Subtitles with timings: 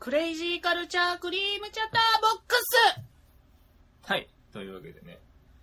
[0.00, 4.30] クレイジーカルチャークリームチャターボックスはい。
[4.50, 5.18] というわけでね。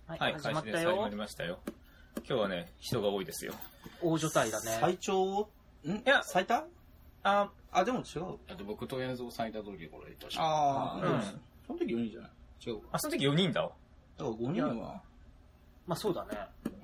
[0.06, 0.78] はい、はい、始まった開始です。
[0.78, 1.16] 始まより。
[1.16, 1.58] ましたよ。
[2.18, 3.52] 今日はね、人が多いですよ。
[4.00, 4.78] 大所帯だね。
[4.80, 5.48] 最長
[5.84, 5.90] ん？
[5.90, 6.64] いや最多？
[7.24, 8.38] あ、あ、でも違う。
[8.46, 11.22] だって僕と映像咲いた時これ確かあうん
[11.66, 12.30] その時4人じゃない？
[12.64, 13.72] 違うあ、その時4人だわ。
[14.18, 15.02] だから5人は。
[15.84, 16.38] まあそうだね。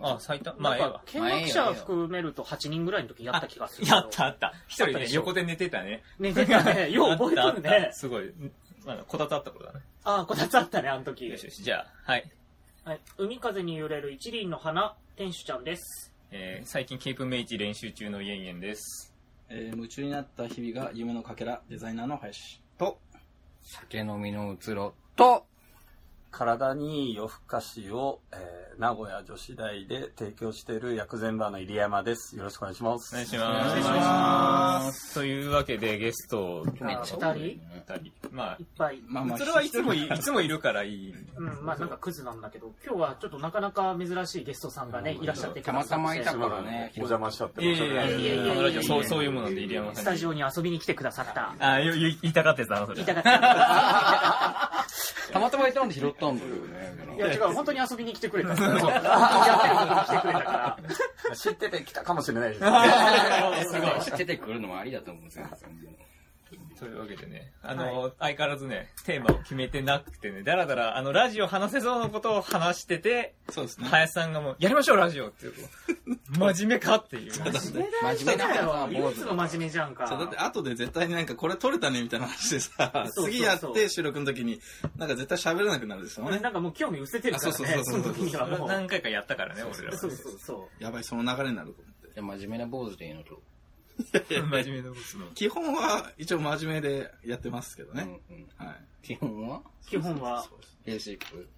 [0.07, 0.80] あ、最多まあ、え
[1.14, 3.87] え見学者含めると8人ぐらいの時やった気がする。
[3.87, 4.52] やったあった。
[4.69, 6.02] 一人ね、横で寝てたね。
[6.19, 6.91] ね、出たね。
[6.93, 7.91] よう覚えとるね。
[7.93, 8.25] すごい。
[8.27, 8.52] ん
[8.84, 9.80] まだこたつあった頃だね。
[10.05, 11.45] ああ、こたつあったね、あの時よし。
[11.45, 11.62] よし。
[11.62, 12.30] じゃあ、はい。
[12.84, 13.01] はい。
[13.16, 16.12] 海風に揺れる一輪の花、天使ちゃんです。
[16.30, 19.15] えー、最近ケープメイチ練習中のイエンイエンです。
[19.48, 22.60] えー夢中になった日々が夢のかけら、デザイナーの林。
[22.77, 22.98] と、
[23.62, 25.46] 酒飲みのうつろと、
[26.34, 32.37] 体にいい夜更かしを、えー名古屋女子大で提供している薬膳バーの入山です。
[32.37, 33.15] よろしくお願いします。
[33.15, 33.66] お願いします。
[33.66, 36.74] お願いしますというわけで、ゲストをめっ
[37.05, 37.60] ちゃ二人二
[38.01, 38.29] 人。
[38.33, 39.01] まいっぱい。
[39.07, 41.15] まあまあ、それはいつもい、いつもいるからいい。
[41.37, 50.01] うん、まあなんかクズなんだけど、今日はちょっとなかなか珍しいゲストさんがね、いらっしゃってくたまたまいたからねお、邪魔しちゃっていやいやいいやいや、このラジオそう、そういうもので、入山さんに。
[50.01, 51.55] スタジオに遊びに来てくださった。
[51.60, 52.96] あ、言いたかったやつだな、それ。
[52.96, 54.85] 言いたかった。
[55.32, 57.17] たまたまいたんで拾ったんだよね。
[57.17, 58.51] いや違う、本当に遊びに来てくれた。
[58.51, 60.79] やってることに来てくれたか
[61.29, 61.37] ら。
[61.37, 62.61] 知ってて来たかもしれないです。
[63.71, 64.19] すごい。
[64.19, 65.47] 出てくるのもありだと思うんですよ。
[66.84, 73.88] というわけでね、あの、相変わらずね、テーマを決めてなくてね、だらだら、あの、ラジオ話せそうなことを話してて、そうですね。
[73.88, 75.55] 林さんがもう、やりましょう、ラジオっていう、
[76.38, 77.32] 真面目かっていう。
[77.32, 77.44] 真
[77.75, 79.03] 面目なだ話よ。
[79.03, 80.06] 唯一の真面目じゃんか。
[80.06, 84.60] そうだって後で絶対になんかこれ撮れたねみたいな話でさ、そうそう次やって収録の時に、
[84.97, 86.50] なんか絶対喋れなくなるですよね俺な。
[86.50, 87.50] んかもう興味失せてるからね。
[87.50, 88.69] あそうそうそうそうその時にはもう。
[88.69, 89.99] 何回かやったからね、俺らは。
[89.99, 92.21] そうそうそやばい、その流れになると思って。
[92.21, 93.43] 真面目な坊主でいいのと。
[94.28, 95.26] 真面目なことの。
[95.34, 98.03] 基本は一応真面目でやってますけどね。
[98.03, 98.76] うんうんはい。
[99.03, 99.59] 基本は？
[99.59, 99.88] う。
[99.88, 100.44] 基本は？
[100.84, 101.48] ベーシック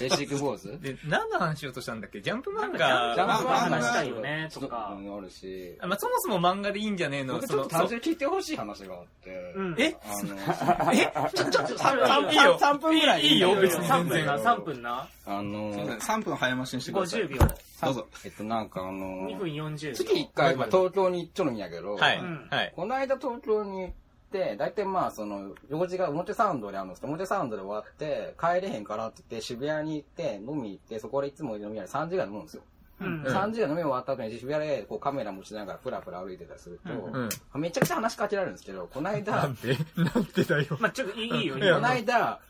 [0.00, 2.20] ベーシック坊主 で、何の話しようとしたんだっけ？
[2.20, 2.78] ジャンプ漫なんか
[3.14, 3.50] ジャンプ画。
[3.50, 4.96] は話したいよね、とか。
[4.98, 5.76] うんあるし。
[5.80, 7.34] あまあ、そもそも漫画でいいんじゃねえの？
[7.34, 9.52] 僕ちょっとその、単純に聞いてほしい話があって。
[9.54, 9.94] うんえ？
[10.02, 11.12] あの、 え？
[11.34, 14.98] ちょ、ちょ、ちょ、三3いいよ3分ぐらいいいよ別に3分な、3分な。
[15.00, 17.22] あすいまの、せん、3分早回しにしてください。
[17.22, 17.54] 50秒。
[17.82, 18.08] どうぞ。
[18.24, 19.94] えっとなんかあの、2分40秒。
[19.94, 22.72] 月1回、まあ、東京に行っちょるんやけど、はい。
[22.76, 23.92] この間東京に行っ
[24.32, 32.62] て、大体まあその、用事が表参道にあるんですけど、表参道で終わって、帰れへんからって言って渋谷に行って、飲み行って、そこでいつも飲み屋で3時間飲むんですよ。
[33.00, 33.22] うん。
[33.24, 37.60] 3時間飲み終わった後に渋谷でこうカメラ持ちながらプラプラ歩いてたりすると、うん。
[37.60, 39.76] めちゃくちゃ話しかけられるんですけど、この間、なんで？
[39.96, 40.76] なんでだよ。
[40.78, 41.86] まあちょっといいよこの。
[41.88, 42.40] 間、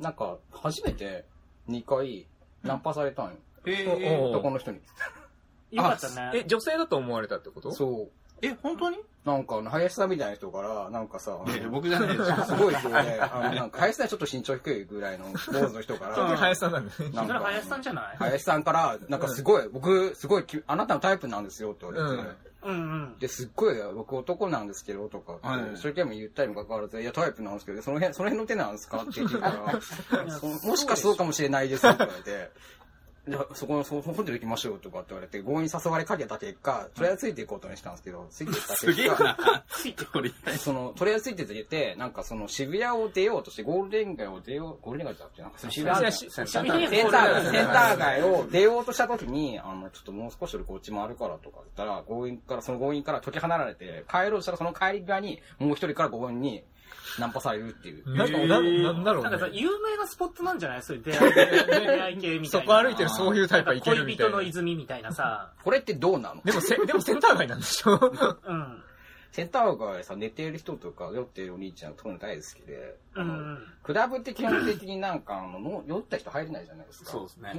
[0.00, 1.24] なんか、初めて
[1.68, 2.26] 2回、
[2.64, 3.36] ナンパされたんよ。
[3.66, 4.18] えー。
[4.20, 4.80] 男の人に。
[5.72, 6.30] よかったね。
[6.34, 7.72] え、女性だと思われたってこと？
[7.72, 8.10] そう。
[8.42, 8.98] え、本当に？
[9.24, 11.36] なんか、林さんみたいな人から、なんかさ、
[11.70, 12.44] 僕じゃないでしょ。
[12.44, 18.16] すごい人で、あの、なんか、林さんちょっと身長低いぐらいの坊主の人から、林さんなんなんか、林さんじゃない？
[18.18, 22.28] 林さんから、なんかすごい、僕、すごいき、あなたのタイプなんですよって言われて、
[22.62, 22.72] うん。
[22.72, 22.72] う
[23.06, 23.18] ん。
[23.18, 25.74] で、すっごい、僕男なんですけど、とかって、はい。
[25.74, 29.02] 一生懸命言ったにもかかわらず、いや、タイプなんですけど、その辺、その辺の手なんですか？
[29.02, 32.50] って聞いたら、そもしかそうかもしれないですって言われて、
[33.28, 39.64] じゃあそこの、そホテル行きましょうとかって言われて、強引に誘われかけた結果、とりあえずついていこうとにしたんですけど、ついていったすげえ結果、な。
[39.68, 56.62] ついてこれ、その、とりあえずついててて、なんかその渋谷を出ようとして、ゴールデン街を出よう、ゴールデン街だっけなんかその渋谷セン谷ター街を出ようとした時に、あの、ちょっともう少し俺こっち回るからとか言ったら、強引から、その強引から解き放られて、帰ろうとしたらその帰り際に、もう一人から強引に
[57.18, 58.14] ナンパされるっていう。
[58.16, 59.58] なんか、ななんだろなんかさう、ね。
[59.58, 60.82] 有名なスポットなんじゃない？
[60.82, 62.66] そういう出会い、 出会い系みたいな。
[62.66, 64.60] そこ歩いてるそういうタイプはいけるみたいな恋人の。
[64.60, 65.50] 泉みたいなさ。
[65.62, 66.42] これってどうなの？
[66.44, 67.98] でもせ、でもセンター街なんでしょ？
[68.46, 68.82] うん。
[69.36, 73.58] センター街さ、寝ている人とか、酔っているお兄ちゃん、特に大好きで、うん。
[73.82, 77.10] クラブって基本的になんか、あの、の酔った人入れないじゃないですか。
[77.10, 77.52] そうですね。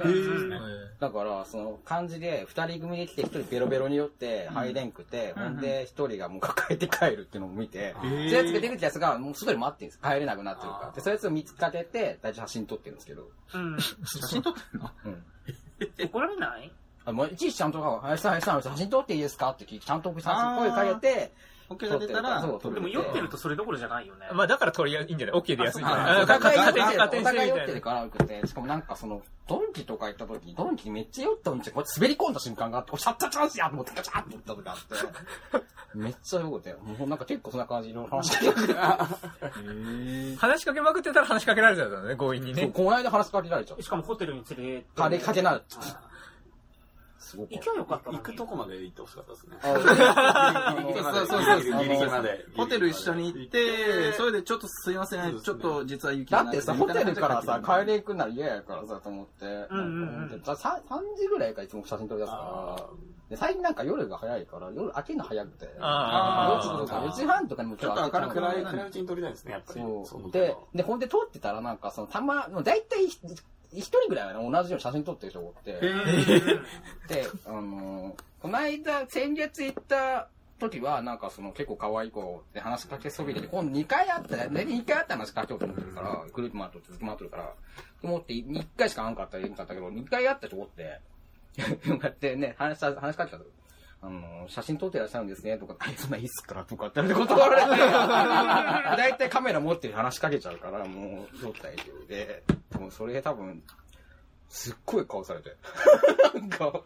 [0.98, 10.00] だから、その感じで、二人組で来て一人ベロベロに酔って入れんくて、ほんで一人がもう抱えて帰るっていうのを見て、そういうやつが出てきたやつがもう外に待ってるんです。
[10.02, 10.90] 帰れなくなってるから。
[10.90, 13.30] で、そやつを見つかけて、大体写真撮ってるんですけど。
[13.54, 13.78] うん。
[13.78, 15.24] 写真撮ってんのうん。
[16.06, 16.72] 怒られない？
[17.04, 19.50] あ、もういちいちちゃんと、林さん、林さん、写真撮っていいですか？
[19.50, 21.32] って聞いて、ちゃんと写真声かけて、
[21.70, 24.26] OK が出たら、そう撮でも酔ってるとそれどころじゃないよね。
[24.32, 26.16] まあだから取りやいいんじゃない ?OK で安いんじゃない？
[26.16, 27.80] ああかお互いお互い酔ってる。
[27.80, 34.94] からよくて、しかもなんかその、ドンキとか行った時、ドンキにめっちゃ酔ったお兄ちゃん、こうやって滑り込んだ瞬間があって、おシャッターチャンスやと思ってガチャって言った時があって、
[35.94, 38.74] めっちゃよくて、もうなんか結構そんな感じの話しかけて
[40.36, 42.70] 話しかけまくってたら話しかけられちゃったのね、強引にそう、ね。
[42.74, 43.82] この間話しかけられちゃう。
[43.82, 44.86] しかもホテルに連れて。
[44.96, 45.62] 金かけなる。
[47.28, 47.50] すごく。
[47.50, 49.56] 勢いよかった行くとこまで行ってほしかったですね。
[49.62, 52.46] あ ギリギリまでそうそうそうギリギリまで。
[52.56, 59.46] ホテル一緒に行って、それでちょっとすいません、ちょっと実は雪だってさ、ホテルからさ、帰りり行くなら嫌やからさ、と思って。
[59.46, 59.84] うんうん
[60.32, 62.86] うん 3, 3時ぐらいからいつも写真撮り出すから。
[63.30, 65.68] で最近なんか夜が早いから、夜明けるの早くて。
[65.80, 69.80] あ4時とか4時半とかにもちょっと明るく暗い、暗い暗いうちに撮りたいですね、やっぱり。
[69.80, 70.30] そう。
[70.30, 73.18] で、で、ほんで撮ってたらなんかその、たま、もう大体ひ
[73.72, 75.72] 一人ぐらいはね、同じように写真撮ってる人がおって。
[75.72, 80.28] で、あのーこの間、先月行った
[80.60, 87.44] 時は、なんかその結構可愛い子で話しかけそびれて、今度2回会ったら、ね、2回会った話しかけようと思ってるから、グループ回ってずっと回ってるから、
[88.00, 91.00] と思って1回しか会わんかったら言えんかったけど、2回会った人おって、
[91.88, 93.44] こうやってね、話し話しかけたの。
[94.00, 97.68] あの、写真撮ってらっしゃるんですね、とか、あそんないいっすかとかって断られて、
[99.02, 102.44] だいたいカメラ持って話しかけちゃうから、もう、撮った以上で、
[102.78, 103.62] もうそれ多分、
[104.48, 105.56] すっごい顔されて。
[106.34, 106.82] なんか、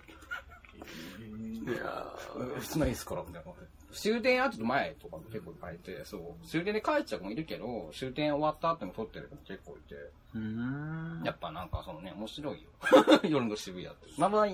[1.64, 2.12] いや
[2.58, 3.52] 普通のいいっすから、みたいな。
[3.92, 6.46] 終電後と前とかも結構書いて、そう。
[6.46, 9.94] 終電で帰っちゃう子もいるけど、終電終わった後も撮ってる子も結構いて、
[10.34, 11.22] うん。
[11.24, 12.70] やっぱなんかそのね、面白いよ。
[13.28, 14.06] 夜の渋谷って。
[14.16, 14.46] まあまあ、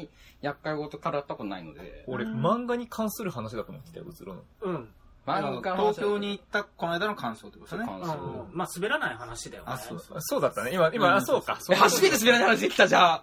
[0.42, 4.42] 厄介事からったことないので、俺、漫画に関する話だと思ってたよ、うつろの。
[4.62, 4.88] うん。
[5.26, 7.86] 漫画東京に行ったこの間の感想ってことですね。
[7.86, 9.72] 感想まあ、滑らない話だよね。
[9.72, 10.16] あ、そうそう。
[10.20, 10.70] そうだったね。
[10.72, 11.58] 今、今、あ、そうか。
[11.70, 13.04] え、初めて滑らない話できたじゃん。
[13.04, 13.22] あ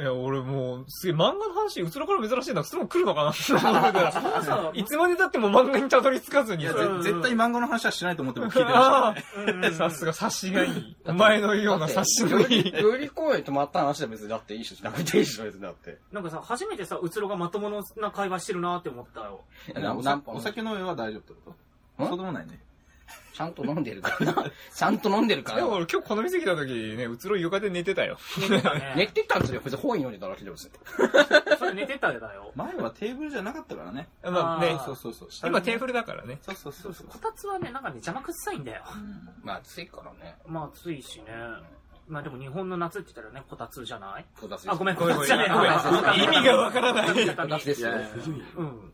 [0.00, 2.64] いや、俺もう、すげえ漫画の話、うつろから珍しいんだ。
[2.64, 10.96] それも来るのかなってたらさいつまで経っても漫画にたどり着かずにいや、絶対漫画の話はしないと思って僕聞いてまああ、 さすが察しがいい。
[11.04, 12.72] お前のような察しのいい。
[12.72, 15.98] 代々木公園泊まった話は別にだっていいし、なくていいし、別にだって。
[16.12, 19.44] なんかさ、初めてさ、うつろがまともな会話してるなって思ったよ。
[20.26, 21.54] お酒の上は大丈夫ってこ
[21.98, 22.08] とん？
[22.08, 22.58] そうでもないね。
[23.32, 24.44] ちゃんと飲んでるからな。
[24.74, 28.18] ちゃんと飲んでるからでも俺今日この店来た時ね、うつろ床で寝てたよ。
[28.38, 29.06] 寝てた寝ね。
[29.14, 29.60] てたんですよ。
[29.64, 30.72] 別に本読んでたらけですよ。
[31.58, 32.52] それ寝てただよ。
[32.56, 34.08] 前はテーブルじゃなかったからね。
[34.24, 35.28] まあねそうそうそう。
[35.44, 36.40] 今テーブルだからね。
[36.42, 37.06] そうそうそうそう。
[37.06, 38.82] こたつはね、なんかね、邪魔くさいんだよ。
[39.44, 40.36] まあ暑いからね。
[40.46, 41.24] まあ、暑いしね。
[42.08, 44.24] まあでも日本の夏って言ったらね、こたつじゃない？
[44.40, 47.08] こたつあ、ごめん、ごめんじゃねえごめんあ意味がわからない。
[47.36, 47.90] こたつですよ。
[48.56, 48.92] うん。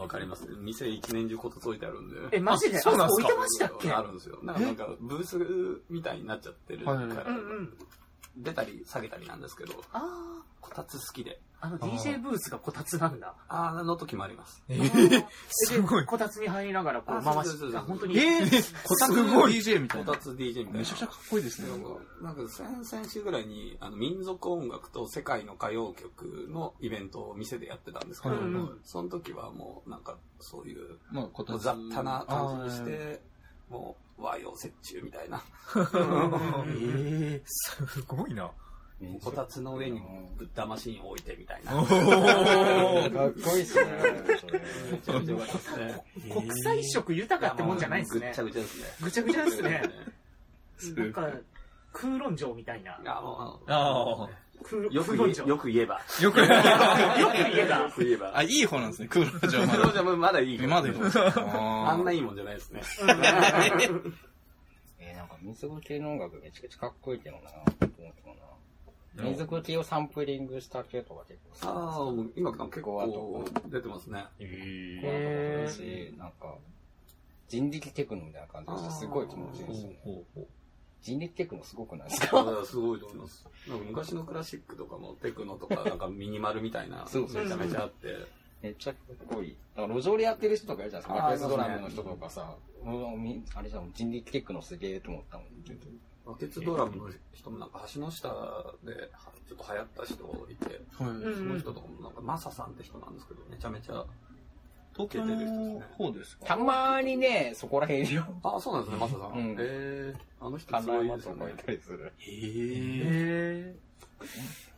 [0.00, 0.46] わかります。
[0.60, 2.36] 店一年中こたつ置いてあるんで。
[2.36, 2.78] え、マジで？
[2.78, 3.90] あそうなんすか置いてましたっけ？
[3.90, 4.38] あるんですよ。
[4.42, 5.38] なんか、なんかブース
[5.90, 7.74] みたいになっちゃってるかはいはいらうんうん。
[8.38, 11.40] 出たり下げたりなんですけど、あこたつ好きで。
[11.60, 13.34] あ、あの DJ ブースがこたつなんだ。
[13.48, 14.62] あーの時もあります。
[14.68, 16.06] えーすごい。
[16.06, 18.18] こたつに入りながらこうあ回し、そうそうそうそうあ本当に。
[18.18, 20.06] えー、こたつの DJ みたいな。
[20.06, 20.70] こたつ DJ みたいな。
[20.78, 21.68] めちゃくちゃかっこいいですね。
[21.68, 21.88] なんか、
[22.22, 31.62] なんか先々週ぐらいに、あの、民族音楽と世界の歌謡曲のイベントを店でやってたんですけど、うんうんその時はもう、なんか、そういう、まあ、こたつ。
[31.62, 33.20] 雑多な感じにして、
[33.70, 35.42] もう、和洋折衷みたいな。
[36.66, 38.50] えすごいな。
[39.22, 40.00] こたつの上に
[40.36, 41.80] ブッダマシンを置いてみたいな。
[41.80, 43.84] おかーっこいいっすね。
[44.40, 44.60] それ
[44.90, 46.04] めちゃめちゃ良かったですね。
[46.32, 48.42] 国際色豊かってもんじゃないですねぐっちゃ。
[48.42, 48.84] ぐちゃですね。
[49.00, 49.82] ぐちゃぐちゃですね。
[50.78, 51.30] すなんか、
[51.92, 53.00] 空論城みたいな。
[53.04, 54.28] あもあ
[54.90, 56.00] よくよく言えば。
[56.20, 57.90] よく、よく言えばよ。
[57.90, 58.32] く言えば。
[58.36, 59.78] あ、いい方なんですね、クールジョーまだ。
[59.78, 60.58] クロージャムまだいい。
[60.66, 62.18] まだいい方ですあんないい。
[62.18, 62.82] いもんじゃないですね。
[65.00, 68.30] えー、なんか民族系の音楽めちゃくちゃかっこいいけどな、と思ってた
[69.22, 69.24] な。
[69.24, 74.26] 民族系をサンプリングした系とか結構ああ、もう今結構出てますね。
[74.38, 76.56] へーし、なんか、
[77.48, 79.98] 人力テクノみたいな感じがしてすごい気持ちいいですよね。
[81.02, 82.40] 人力テクノすごくないですか？
[82.40, 83.46] あすごいと思います。
[83.68, 88.38] なんか昔のクラシックとかもテクノとかなんかミニマルみたいな、そうそうめちゃめちゃあって。
[88.60, 89.56] めっちゃかっこいい。
[89.76, 91.26] だから路上でやってる人とかいるじゃないですか？
[91.26, 92.56] あーベースドラムの人とかさ、
[93.54, 95.46] あれじゃん、人力テクノすげえと思ったもん。
[96.26, 98.34] バケツドラムの人もなんか橋の下で
[99.48, 100.14] ちょっと流行った人
[100.50, 104.04] いて、その人とかもなんかマサさんって人なんですけど、めちゃめちゃ。
[104.98, 106.46] 東京の方ですか？
[106.46, 108.26] たまにね、そこら辺いるよ。
[108.42, 109.38] あ、そうなんですね、マサさん。
[109.38, 111.54] うんえー、あの人カすごいですよねかい。
[111.54, 112.12] たりする。
[112.18, 113.74] へ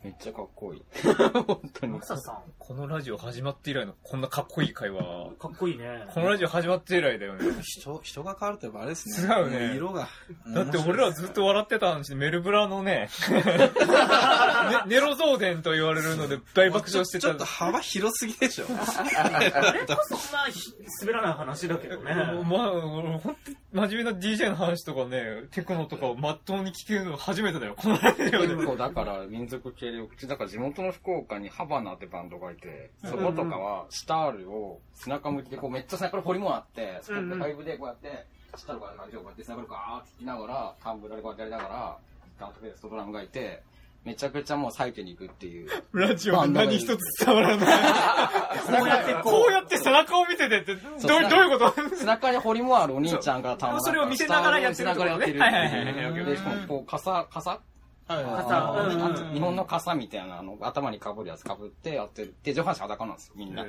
[0.03, 0.81] めっちゃかっこいい。
[1.03, 1.43] 本
[1.73, 1.85] 当ー。
[1.85, 2.03] にマ。
[2.03, 5.03] サさん、このラジオ始まって以来のこんなかっこいい会話。
[5.37, 6.05] かっこいいね。
[6.11, 7.45] このラジオ始まって以来だよね。
[7.61, 9.31] 人、人が変わるとやっぱあれですね。
[9.31, 10.09] 違うねも色が。
[10.47, 13.71] だって俺らずっと笑ってたんし、メルブラのね、 ね
[14.87, 17.45] ネロゾーデンと言われるので大爆笑してたちょっと。
[17.45, 18.65] 幅広すぎでしょ。
[18.67, 19.39] あ
[19.73, 22.15] れこそまあ、ひ滑らない話だけどね。
[22.15, 28.47] まあ、俺本当に真面目な DJ の話とかね、テクノとかをまっとうに聞けるの初めてだよ、このラジオで。
[28.55, 43.63] 結構だから民族系で、うちだから地元の福岡にハバナってバンドがいて、そことかはスタールを背中向きでこうめっちゃ背中に掘りもあって、そこでファイブでこうやって、スタールが感じをこうやって背中にガーって聞きながら、タンブラでこうやってやりながら、ギターとベースとドラムがいて、
[44.03, 45.69] めちゃくちゃもう割いてに行くっていう。
[45.93, 47.67] ラジオが何一つ伝わらない。
[48.65, 57.59] こうやってここうやって背中を見ててって、どうそうどういうこと背中に彫りもあるお兄ちゃんがたまそれを見せながらやってるね見せながらやってるはいはいはいはいで、しかもこう、傘、傘
[58.17, 62.35] 傘うんうんあ日本の傘みたいな、あの、頭に被るやつ被ってやってる。
[62.43, 63.65] で、上半身裸なんですよ、みんな。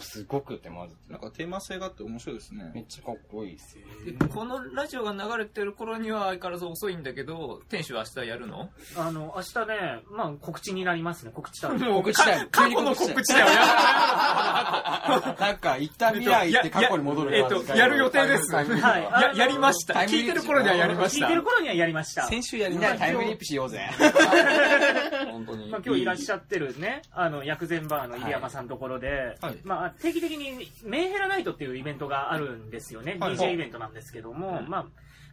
[0.00, 0.94] すごくて、まず。
[1.08, 2.70] なんかテーマ性があって面白いですね。
[2.74, 3.84] めっちゃかっこいいですよ。
[4.32, 8.68] このラジオが流れてる頃には相変わらず遅いんだけど、店主は明日やるの？
[8.96, 11.70] あの、明日ね、まあ告知になりますね、告知だ。
[11.74, 13.46] もう告知だよか過去の告知だよ。
[15.38, 18.54] なんか、一旦未来行って過去に戻るえっと、やる予定です。
[18.54, 19.94] はいや、やりました。
[20.00, 21.34] 聞いてる頃にはやりました聞いて。
[21.34, 22.26] る頃にはやりました。
[22.26, 22.98] 先週やりました。
[22.98, 23.88] タイムリープしようぜ。
[25.32, 25.70] 本当に。
[25.70, 33.16] まあ、今日いらっしゃってるね、あの、薬膳バーの入山さんのところで、はいまあ、定期的にメンヘラナイトっていうイベントがあるんですよね。
[33.20, 34.86] はい DJ イベントなんですけども、まあ、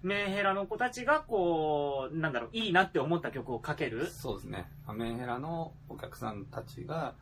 [0.04, 4.06] メンヘラの子たちがこう、なんだろう、いいなって思った曲をかける。
[4.12, 4.68] そうですね。
[4.94, 7.16] メンヘラのお客さんたちが、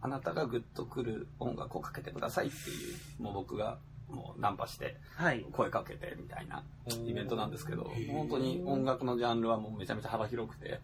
[0.00, 2.72] あなたがグッとくる音楽をかけてくださいってい
[3.18, 5.44] う、もう僕がもうナンパしてはい。
[5.50, 6.62] 声かけてみたいな
[7.04, 10.80] イベントなんですけど、本当に音楽のジャンルはもうめちゃめちゃ幅広くて、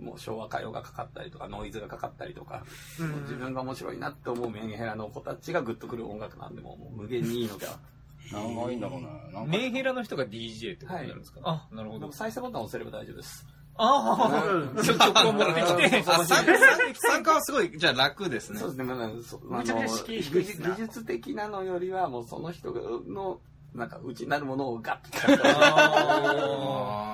[0.00, 2.62] もう昭和歌謡がかかったりとか、ノイズがかかったりとか、
[3.00, 7.78] うん自分が面白いなって思うメンヘラの子たちがグッとくる音楽なんで、もうもう無限にいいのでは。
[8.32, 9.44] 何がいいんだろうな。
[9.46, 12.12] メンヘラの人が DJ ってことになるんですか、あ、なるほどでも。
[12.12, 13.46] 再生ボタン押せれば大丈夫です。
[13.80, 16.44] ああ、ちょ曲を持ってきて、あ参
[17.22, 18.70] 加はすごい、じゃあ楽ですねそう。
[18.70, 23.40] ですね、まあ、そあめちゃめちゃ敷居低い技術技術的なのよりは、もうその人の、
[23.74, 25.18] なんか、うちになるものをガッて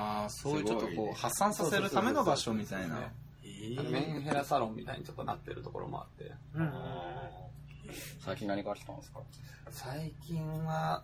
[0.29, 3.11] そういうちょっとこう、発散させるための場所みたいな。
[3.91, 6.31] メンヘラサロンみたいにちょっとなってるところもあって。
[6.53, 6.71] うん。
[8.19, 9.19] 最近何かしたんですか？
[9.71, 11.03] 最近は、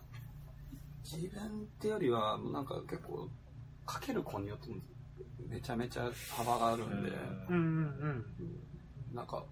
[1.04, 3.28] 自分ってよりは、なんか結構、
[3.84, 4.76] かける子によっても、
[5.48, 7.10] めちゃめちゃ幅があるんで、
[7.50, 7.56] うん。
[7.56, 8.24] うん
[9.12, 9.44] なんか、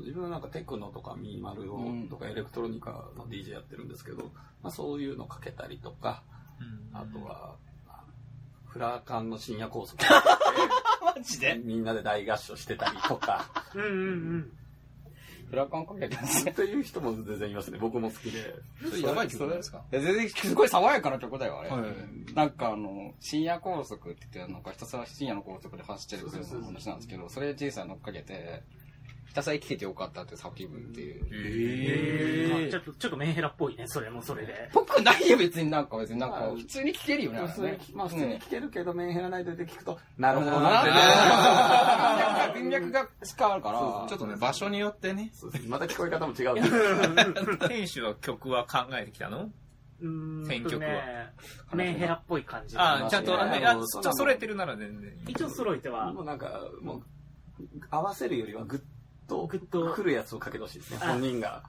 [0.00, 4.30] 自分はなんかテクノとかミーマルオとかエレクトロニカの DJ やってるんですけど、
[4.62, 6.22] まあそういうのかけたりとか、
[6.92, 7.56] あとは、
[8.68, 10.02] フラーカンの深夜高速
[11.04, 11.60] マジで？
[11.64, 13.80] みんなで大合唱してたりとか、うん。
[13.80, 14.02] うんうんう
[14.38, 14.52] ん。
[15.50, 17.78] フラカンかけてますっていう人も全然いますね。
[17.80, 18.54] 僕も好きで。
[19.02, 19.82] やばい曲ですか？
[19.90, 21.70] いや全然すごい爽やかな曲だよ、あれ。
[21.70, 28.62] はいなんかあの、深夜高速って言って、なんかひたすら深夜の高速で走ってるっていう話なんですけど、それ人生乗っかけて、
[29.28, 32.50] ひたすら生きててよかったって叫ぶっていう。
[32.50, 34.70] まあちょっと、ちょっとメンヘラっぽいね、それもそれで。
[34.74, 37.78] 僕ないよ、別になんか別になんか、普通に聴けるよね、普通にね。
[37.94, 40.96] まあ普通にうん聴けるけど、メンヘラナイトで聞くと、なるほどあなってね。
[42.52, 43.08] ー 文脈が
[43.38, 45.30] 変わるから、ちょっとね、場所によってね。
[45.68, 47.68] また聞こえ方も違うんで。
[47.68, 49.50] 店主は曲は考えてきたの？
[50.00, 51.32] うーんと選曲はね、
[51.74, 52.76] メンヘラっぽい感じ。
[52.78, 55.32] ああ、ちゃんと、ちょっとそれてるなら全然いい。
[55.32, 57.02] 一応揃えてはもう、なんか、もう、
[57.90, 58.80] 合わせるよりはグッ
[59.28, 61.62] と、グッと来るやつをかけてほしいですね、あ本人が。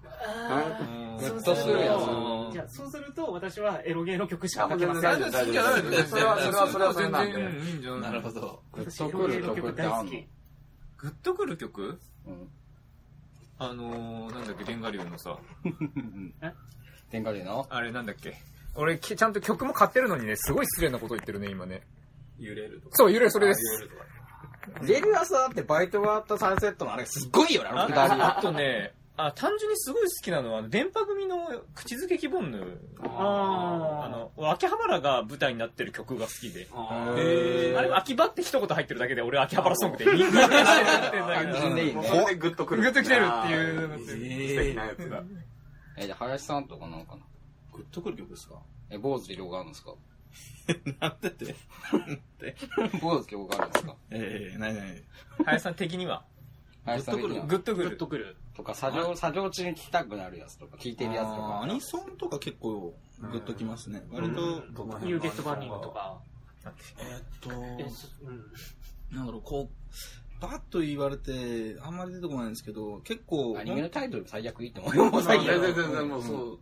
[0.80, 5.04] うんグッとするやうんじゃあ、そうすると、私はエロゲーの曲しかあ書けません。
[5.04, 7.34] 大丈夫大丈夫それは、それは、それはそれなんで。
[7.34, 8.64] 全然いいんじゃないなるほど。
[8.74, 10.04] グッとくる曲ってあ。
[10.98, 12.50] グッとくる曲うん。
[13.60, 15.38] あのー、なんだっけ、レンガ流のさ、
[17.12, 17.66] 天下でな。
[17.70, 18.38] あれなんだっけ。
[18.76, 21.82] 俺、きちゃんと曲も買ってるのにね、すごい失礼なこと言ってるね、今ね。
[22.40, 22.96] 揺れるとか。
[22.96, 23.90] そう、ゆれそれです。
[24.82, 25.08] 揺れるとか。
[25.08, 28.22] レルアスだってバイトがあったサンセットのあれすっごいよね、あのくだり。
[28.22, 31.36] ああとね、あ、単純にすごい好きなのは、電波組の
[31.76, 32.60] 口づけ希望の、
[33.04, 36.68] ああの、秋葉原が舞台になってる曲が好きで。
[36.74, 41.54] あへあれ、秋葉って一言入ってるだけで、俺秋葉原ソングで認定してるってんだけど。
[41.54, 42.82] 単純でいいねもう これでグッとくる。
[42.82, 45.24] グッと来てるっていう素敵なやつが。
[45.98, 47.22] え、じゃあ、林さんとかなんかな？
[47.74, 48.56] グッとくる曲ですか？
[48.90, 49.92] え、坊主で色があるんですか？
[51.00, 51.56] なんでって。
[53.02, 53.96] 坊主で色があるんですか？
[54.12, 55.04] ええ、ないない。
[55.46, 56.26] 林さん的には、
[56.86, 57.48] 林さん的にはー。
[57.48, 57.98] グッグッとくる？
[57.98, 58.38] とくる。
[58.56, 61.74] とか、作業、作業中に聞きたくなるやつとか、聞いてるやつとかあーア。
[61.74, 64.04] ニソンとか結構グッときますね。
[64.12, 65.90] 割と、どのニューゲットバーニングと。
[65.92, 66.22] か。
[67.00, 68.52] えーっと、えそうん
[69.12, 75.48] なんだろう、こう、バッと言われて、あんまり出てこないんですけど、結構、アニメのタイトル最悪いいと思うよ、もう最近。
[75.48, 76.60] 全然全然もうそう。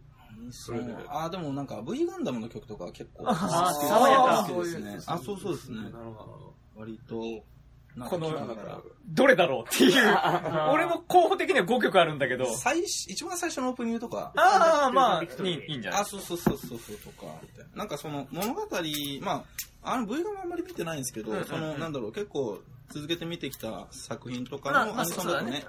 [0.52, 0.78] そう
[1.10, 5.00] あーでもなんか V ガンダムの曲とかは結構あー爽やか好きですね。
[5.08, 5.78] あ、そうそうですね。
[5.84, 7.22] なるほ割と、
[7.96, 8.30] なんこの
[9.08, 10.18] どれだろうっていう。
[10.72, 12.46] 俺も候補的には5曲あるんだけど。
[12.56, 15.30] 最初、一番最初のオープニングとか、ああ、まあ、いい
[15.70, 16.02] いいんじゃない？
[16.02, 17.26] あ、そうそうそうそうそうとか、
[17.74, 17.78] な。
[17.80, 18.68] なんかその物語、
[19.22, 19.44] ま
[19.84, 25.64] あ、あの V ガンあんまり見てないんですけど、その、なんだろう、結構続けて見てきた作品とかのアニソンだとね、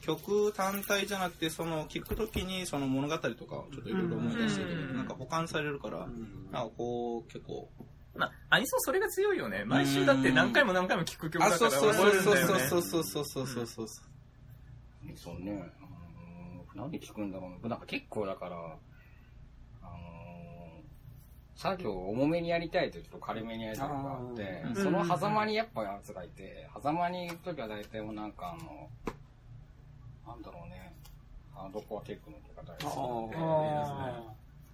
[0.00, 6.06] 曲単体じゃなくて、その、聞くときにその物語とかをちょっといろいろ思い出してて、うんなんか保管されるから、ど。
[6.52, 7.68] なんかこう、結構、
[8.14, 9.64] まあ、アニソンそれが強いよね。
[9.64, 13.86] 毎週だって何回も何回も聴く曲だあ、からそうそうそうそうそう覚えるんだよねそうそうそうそうそうそう。
[15.16, 15.52] そうね。
[15.52, 17.68] うーん何聞くんだろうな。
[17.70, 18.89] なんか結構だから、あのー
[21.60, 28.88] 作業を重めにやりたいとちょっと軽めにやりたいのがあってその狭間にやっぱやつがいて、狭間にいるときは大体もうなんかあの、
[30.26, 30.94] なんだろうね、
[31.54, 34.22] ハードコアテクノとか大好きなんで、あ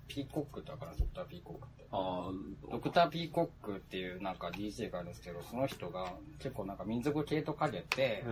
[0.06, 1.86] ピーコックってわかるドクターピーコックって。
[1.90, 2.30] あ
[2.70, 8.22] ドクターピーコックっていうなんか DJ があるんですけど、その人が結構なんか民族系とかけて、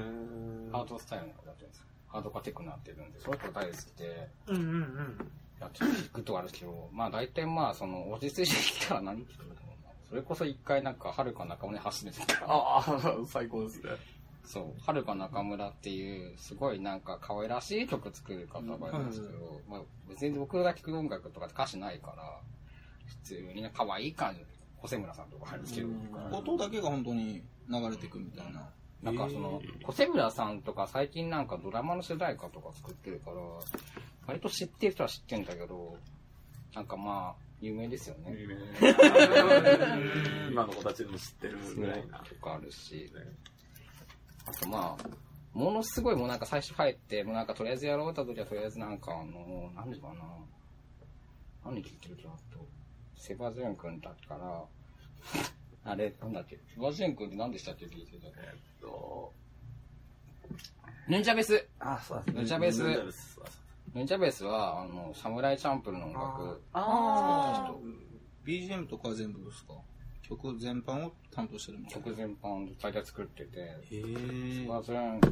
[0.70, 1.86] ハードスタイルのことやってるんですよ。
[2.06, 5.32] ハードコアテクノやってるんで、その人大好きで、ーうんうんうん。
[5.64, 9.54] やって聞くとあるけど、まあ大体まあその落ち着いてきたら何聞くな。
[10.14, 13.90] それこそ一回なんか、はるか中村に走ってたから、ああ、 最高ですね。
[14.44, 22.40] そう、はるか中村っていう、すごいなんか可愛らしい曲作る方がいるんですけど、まあ別に僕が聴く音楽とか歌詞ないから、
[23.06, 24.46] 普通にね可愛い感じの、
[24.82, 28.70] 小瀬村さんとか入るんですけど、音だけが本当に流れてくみたいな。
[29.02, 33.36] なんかその、小瀬村さんとか最近なんかドラマの主題歌とか作ってるから、
[34.26, 35.96] 割と知ってる人は知ってんだけど、
[36.74, 38.36] なんかまあ、有名ですよね。
[40.50, 42.18] 今の子たちでも知ってるぐらいな。
[42.20, 43.10] とかあるし、
[44.46, 50.14] あとまあ、ものすごいもうなんか最初入って、もうなんかとりあえずやろうって時はとりあえずなんかあの、何時かな。
[51.64, 52.66] 何聞いてるかと。
[53.16, 54.64] セバジュン君だから、
[55.84, 56.58] あれ、なんだっけ。
[56.74, 59.32] セバジュン君って何でしたっけ聞いてたえっと、
[61.08, 63.40] ヌジャベスあ、そうですヌンチャベース
[63.94, 66.60] ヌンチャベースは、あの、サムライチャンプルーの音楽。
[66.72, 67.72] あ
[68.44, 69.74] BGM とかは全部ですか？
[70.22, 72.04] 曲全般を担当してるみたいな。
[72.06, 75.30] 曲全般大体作ってて、へセーバジュン君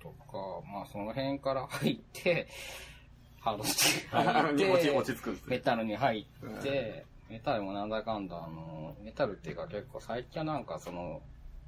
[0.00, 0.38] とか、
[0.72, 2.48] まあその辺から入って、
[3.40, 5.56] ハードステ入っに落ちて、落ち着くんですね。
[5.56, 11.20] メタルに入って、メタルもなんだかんだ、あの、メタルっていうか結構最近はなんかその、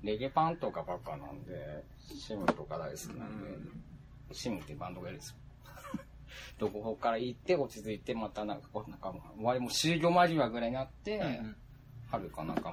[0.02, 3.58] レゲパンとかばっかなんで、シムとか大好きなんで、
[4.32, 5.36] シムっていうバンドがいるんですよ。
[6.58, 11.56] どこから行って落ち着いて、またなんかこう、なんか、終わりも終業間際ぐらいになって、うん
[12.10, 12.72] 春かなんか。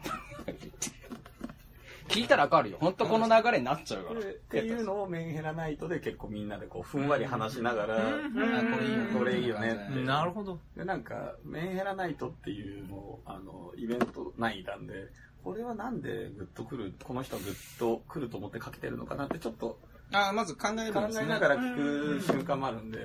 [2.07, 2.77] 聞いたらわかるよ。
[2.79, 4.19] ほんとこの流れになっちゃうから。
[4.19, 9.09] っていうのをメンヘラナイトで結構みんなでこうふんわり話しながら、あ、これいいよね。
[9.17, 10.59] これいいよねってなるほど。
[10.75, 14.93] で、なんか、メンヘラナイトっていうのを、あの、イベント内なんで、
[15.43, 19.79] これはなんでグッとくる、この人はグッとくると思ってかけてるのかなってちょっと
[20.13, 21.07] あ、まず考える考。
[21.09, 22.99] えながら聞く瞬間もあるんで、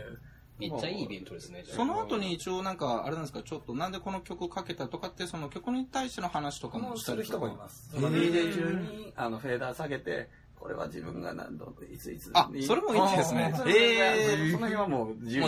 [0.58, 1.64] めっちゃいいイベントですね。
[1.66, 7.90] その後に一応なんか、あれなんですか、ちょっとなんでこの曲をかけたとかって、その曲に対しての話とかもしたりする人もいます。
[7.92, 10.28] その DJ 中に、あの、フェーダー下げて、
[10.66, 12.32] これは自分が何度、いついつに。
[12.34, 15.46] あそれもいいですねへーその辺はもう自由に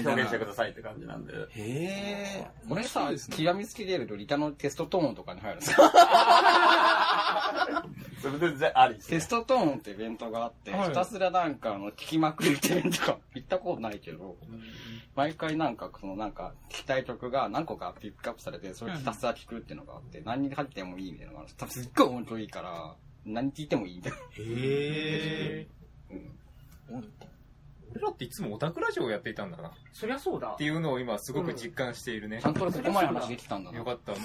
[0.00, 1.34] 表現してくださいって感じなんで。
[1.34, 2.46] へえ。
[2.66, 3.18] これさ、ね。
[3.30, 5.76] 極めつけてるとリタのテストトーンとかに入るんですよ。
[8.22, 14.38] それでぜありテストトーンってイベントがあって、はいひたすらなんかあの、聞きまくるってイベントが行ったことないけど、
[15.14, 24.18] 毎回なんかそのなんか聞きたい曲が何個かピックアップされて、それひたすら聞くっていうのがあって、何に入ってもいいみたいなのがある多分すっごい面白いから、何聞いてもいいみたいな。
[24.18, 25.66] へえ。
[26.90, 27.04] うん
[27.94, 29.68] 俺らっていつもオタクラジオをやっていたんだな。
[29.68, 30.64] っそりゃそうだて。
[30.64, 32.50] いうのを今すごく実感しているねちゃ。
[32.50, 33.78] んとここまで話できたんだな。
[33.78, 34.12] よかった。
[34.12, 34.18] ま、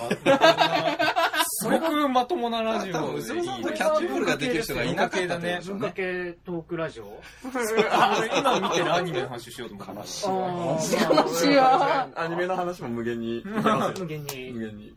[1.61, 10.27] すごくまともなラジオでいい多分さんとキャッチボールができる人がいなかったってことでしょ文化系トークラジオ今見てるアニメの話しようと思ってます。
[10.27, 13.43] あ話はアニメの話も無限に。
[13.45, 14.51] 無限に。
[14.51, 14.95] 無限に。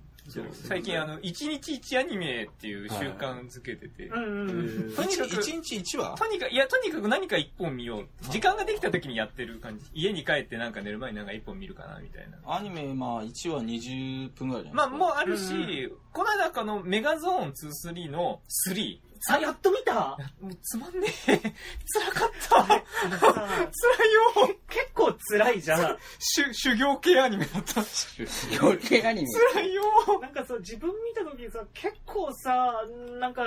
[0.53, 4.53] 最近あの、1日1アニメっていう習慣づけてて、うんう
[4.93, 4.93] ん。
[4.95, 6.17] とにかく、一日一話？
[6.17, 8.07] とにかく、いや、とにかく何か一本見よう。
[8.31, 9.85] 時間ができた時にやってる感じ。
[9.93, 12.39] 家に帰ってなんか寝る前になんか一本見るかな、みたいな。
[12.47, 15.55] アニメ、まあ、1話20分ぐらいじゃまあ、ないですか。
[15.57, 18.99] もうあるし、この間かのメガゾーン2、3の3。
[19.31, 20.17] あ、やっと見た？
[20.41, 21.39] もうつまんねえ。
[21.39, 22.65] 辛かった。
[22.67, 24.13] 辛い
[24.49, 24.57] よ。
[24.69, 25.99] 結構辛いじゃん。
[26.19, 27.83] 修修行系アニメだった。
[28.61, 29.29] 余計アニメ。
[29.55, 29.83] 辛いよ。
[30.21, 32.83] なんかそう、自分見た時さ、結構さ、
[33.21, 33.45] なんか、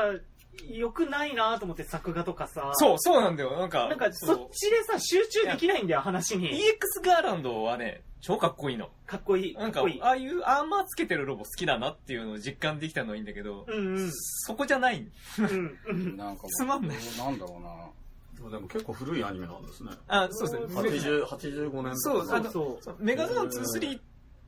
[0.69, 2.71] 良くないなと思って作画とかさ。
[2.75, 3.57] そう、そうなんだよ。
[3.57, 6.49] なんか、なんかそっちでさ、集中できないんだよ、話に。
[6.49, 8.89] EX ガーランドはね、超かっこいいの。
[9.05, 9.53] かっこいい。
[9.53, 10.01] なんかかいい、。
[10.01, 14.11] ああいうアーマーつけてるロボ好きだなっていうのを実感できたのはいいんだけど、うんうん。
[14.11, 15.07] そこじゃない。
[15.37, 16.17] うんうん。
[16.17, 18.49] なんかつまんないなんだろうな。
[18.49, 19.91] でも結構古いアニメなんですね。
[20.07, 20.81] あ、そうですね。
[20.81, 22.83] 80、85年そうあのそう。
[22.83, 23.99] そうメガゾーン2、3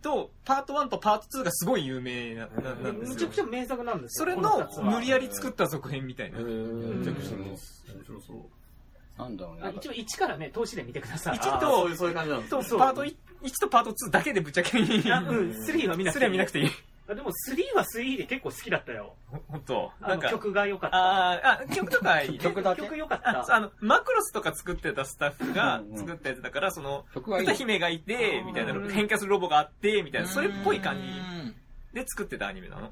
[0.02, 3.42] と、パート1とパート2がすごい有名なななんですよめちゃくち。
[3.42, 4.26] ゃ名作なんですよ。
[4.26, 6.40] それのこ二つは無理やり作った続編みたいな。
[6.40, 7.84] えー、チェックしてみます。
[7.94, 9.22] 面白そう。
[9.22, 9.62] なんだろうね。
[9.64, 11.38] あ一応1からね、投資で見てください。
[11.38, 13.16] 一あーそういう、そういう感じなんですパート1
[13.60, 15.12] とパート2だけでぶっちゃけに。
[15.12, 16.14] あうん、3は見なくていい。
[16.14, 16.70] それは見なくていい。
[17.10, 19.16] あでも3は3で結構好きだったよ。
[19.32, 19.92] ほほんと？
[20.02, 20.98] あのなんか、曲が良かった。
[20.98, 22.38] あーあ、曲とかいいね。
[22.44, 23.56] 曲だけ曲良かっあた。
[23.56, 27.54] あの、マクロスとか作ってたスタッフが作ったやつだから、その、歌。
[27.54, 31.12] 姫がいて、みたいなうん、変化するロボがあって、みたいな、それっぽい感じう
[31.46, 31.56] ん
[31.94, 32.92] で作ってたアニメなの。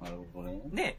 [0.00, 0.60] なるほどね。
[0.72, 0.98] で、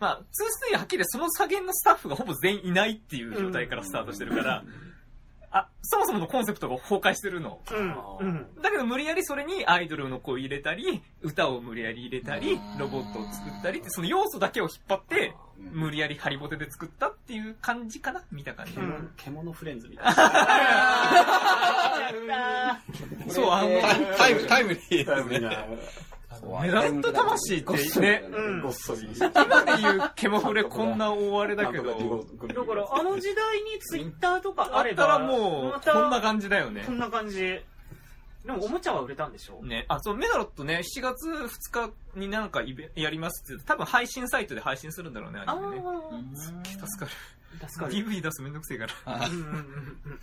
[0.00, 4.64] まあ、2、3はっきりその加減のスタッフがほぼ全員いないっていう状態からスタートしてるから、
[5.54, 7.60] あ、そもそものコンセプトが崩壊してるの。
[7.70, 7.94] うん。
[8.18, 8.46] うん。
[8.60, 18.72] だけど無理やりそれにアイドルの声入れたり、歌を無理やり入れたりうん、ロボットを作ったりって、その要素だけを引っ張って、うん無理やりハリボテで作ったっていう感じかな見た感じ。
[18.72, 20.06] うん獣フレンズみたい
[22.26, 22.82] な。
[23.30, 23.80] そう、あの、
[24.18, 25.48] タイム、タイムリーですね。
[26.62, 29.08] メダルと魂ってね、うんごっそり。
[29.16, 36.92] 今で言うケモフレこんな大荒れだけど、だから、あの時代にツイッターとかあっあれば、たらもう、こんな感じだよねこ。
[36.92, 37.60] んな感じ。
[38.44, 39.62] でも、おもちゃは売れたんでしょ？
[39.64, 45.82] ね、あ、そう、メダロットね、7月2日になんかイベやりますって多分配信サイトで配信するんだろうね、アニメね。
[46.36, 46.52] 助
[46.98, 47.10] かる。
[47.62, 47.94] あ、助かる。
[47.94, 48.92] DVD 出すめんどくせえから。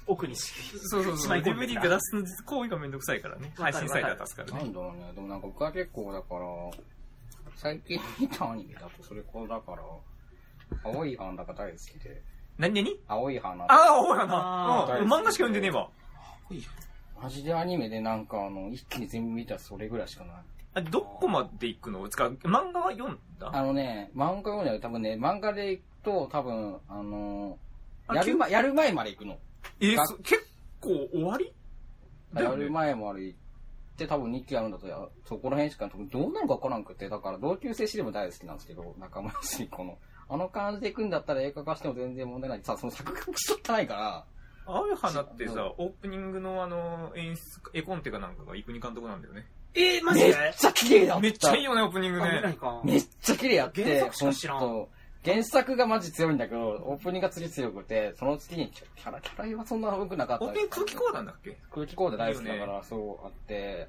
[0.06, 0.54] 奥にし。
[0.88, 1.40] そうそうそう。
[1.40, 3.54] DVD たが出す行為がめんどくさいからね。
[3.58, 4.70] 配信サイトは助かるなね。
[4.70, 5.12] んだろうね。
[5.16, 6.42] でもなんか僕は結構だから、
[7.56, 9.82] 最近見たアニメだとそれこそだから、
[10.84, 12.22] 青い花が大好きで、
[12.58, 13.64] 何々青い花。
[13.66, 14.96] ああ、おうやあな。
[15.00, 15.90] ーうん漫画しか読んでねえわ。
[17.22, 20.36] マジでアニメでなんかあの、一気に全部見たらそれぐらいしかない。
[20.74, 22.08] あどこまで行くの？
[22.10, 23.52] つか、漫画は読んだ？
[23.54, 24.80] あのね、漫画読んだよ。
[24.80, 27.58] 多分ね、漫画で行くと多分、あの
[28.08, 29.38] あやるま、やる前まで行くの。
[29.80, 30.48] えーそ結
[30.80, 31.54] 構終わり？
[32.34, 33.40] やる前まで行っ
[33.98, 39.98] て多分日記やるんだと、やそこら辺しか多分どうなるかわからんくて、だから同級生シリーズも大好きなんですけど、仲間しこの、
[40.30, 42.62] あの感じで行くんだったら映画化しても全然問題ない。
[42.64, 44.26] さ、その作画もしとってないから、
[44.66, 49.48] 青い花ってさ、オープニングのあの、演出、絵コンテかなんかがイクニ監督なんだよね。
[49.74, 51.22] えー、マジめっでちゃ綺麗だった。
[51.22, 52.54] めっちゃいいよね、オープニングあ、見ないね。
[52.54, 52.82] か。
[52.84, 54.90] めっちゃ綺麗やって、原作しか知らんほと
[55.24, 61.58] 原作がマジ強いんだけど、オープニングが次強くて、その次にキャラ、キャラはそんな良くなかったオープニング空気講談だっけ？
[61.72, 63.88] 空気コード大好きだから、そうあって、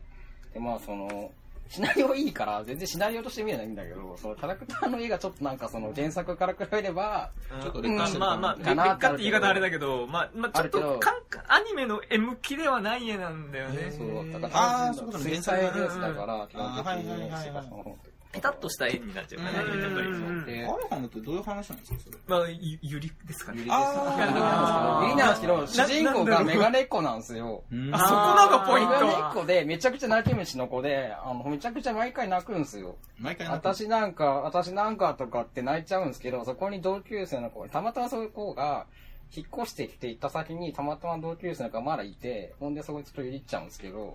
[0.53, 1.33] で、まあその、
[1.69, 7.31] シナリオいいから、全然シナリオとして見れないんだけど、そのキャラクターの絵がちょっとなんかその原作から比べれば、
[7.63, 11.15] ちょっとうん劣化してるまあまあ、劣かな化って言い方あれだけど、まあ、まあちょっとかん、
[11.49, 13.91] アニメの絵向きではない絵なんだよね。
[13.91, 15.31] そう、だから、あーそういうことね。
[15.31, 17.65] 水彩ベースだから、基本的にはいはいはいはい。
[17.69, 17.97] その
[18.33, 20.07] ペタッとした絵になっちゃうからね、うんやっぱり。
[20.09, 21.99] うんで、青い花ってどういう話なんですか？
[22.05, 22.17] それ。
[22.27, 23.53] まあ、ゆ、ゆりですか？
[23.53, 23.65] ね。
[23.69, 27.63] あユリなんですけど、主人公がメガネっ子なんですよ。
[27.71, 32.97] うんあそこなんかポイントメガネっ子で、めちゃくちゃ泣き虫の子で、あの、めちゃくちゃ毎回泣くんですよ。
[33.19, 38.87] 毎回なんか私なんか、私なんかとかって泣いちゃうんですけど、そこに同級生の子、たまたまそういう子が、
[39.35, 44.15] 引っ越してきて行った先にたまたま同級生の子がまだいて、ほんでそこにちょっといじっちゃうんですけど。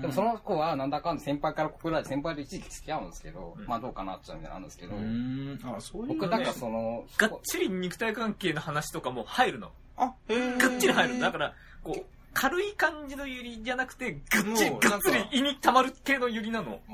[0.00, 5.76] でもその子はなんだかんだ先輩から告られて先輩と一時期付き合うんですけど、うんまあどうかなっちゃうみたいなのあるんですけどう、ーん。
[5.76, 9.70] あ、そういう僕なんかその、がっちり肉体関係の話とかも入るの。
[9.96, 11.20] あ、へーがっちり入る。
[11.20, 14.20] だから、こう、軽い感じのユリじゃなくて、がっ
[14.56, 16.80] ちり、がっつり胃に溜まる系のユリなの。
[16.88, 16.92] あ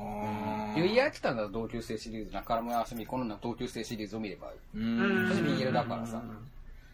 [0.75, 4.53] ーゆいやきたんだ同級生シリーズ、中村あすみ、この同級生シリーズを見ればいい。
[4.75, 5.29] うーん。
[5.29, 6.21] 私 BL だからさ。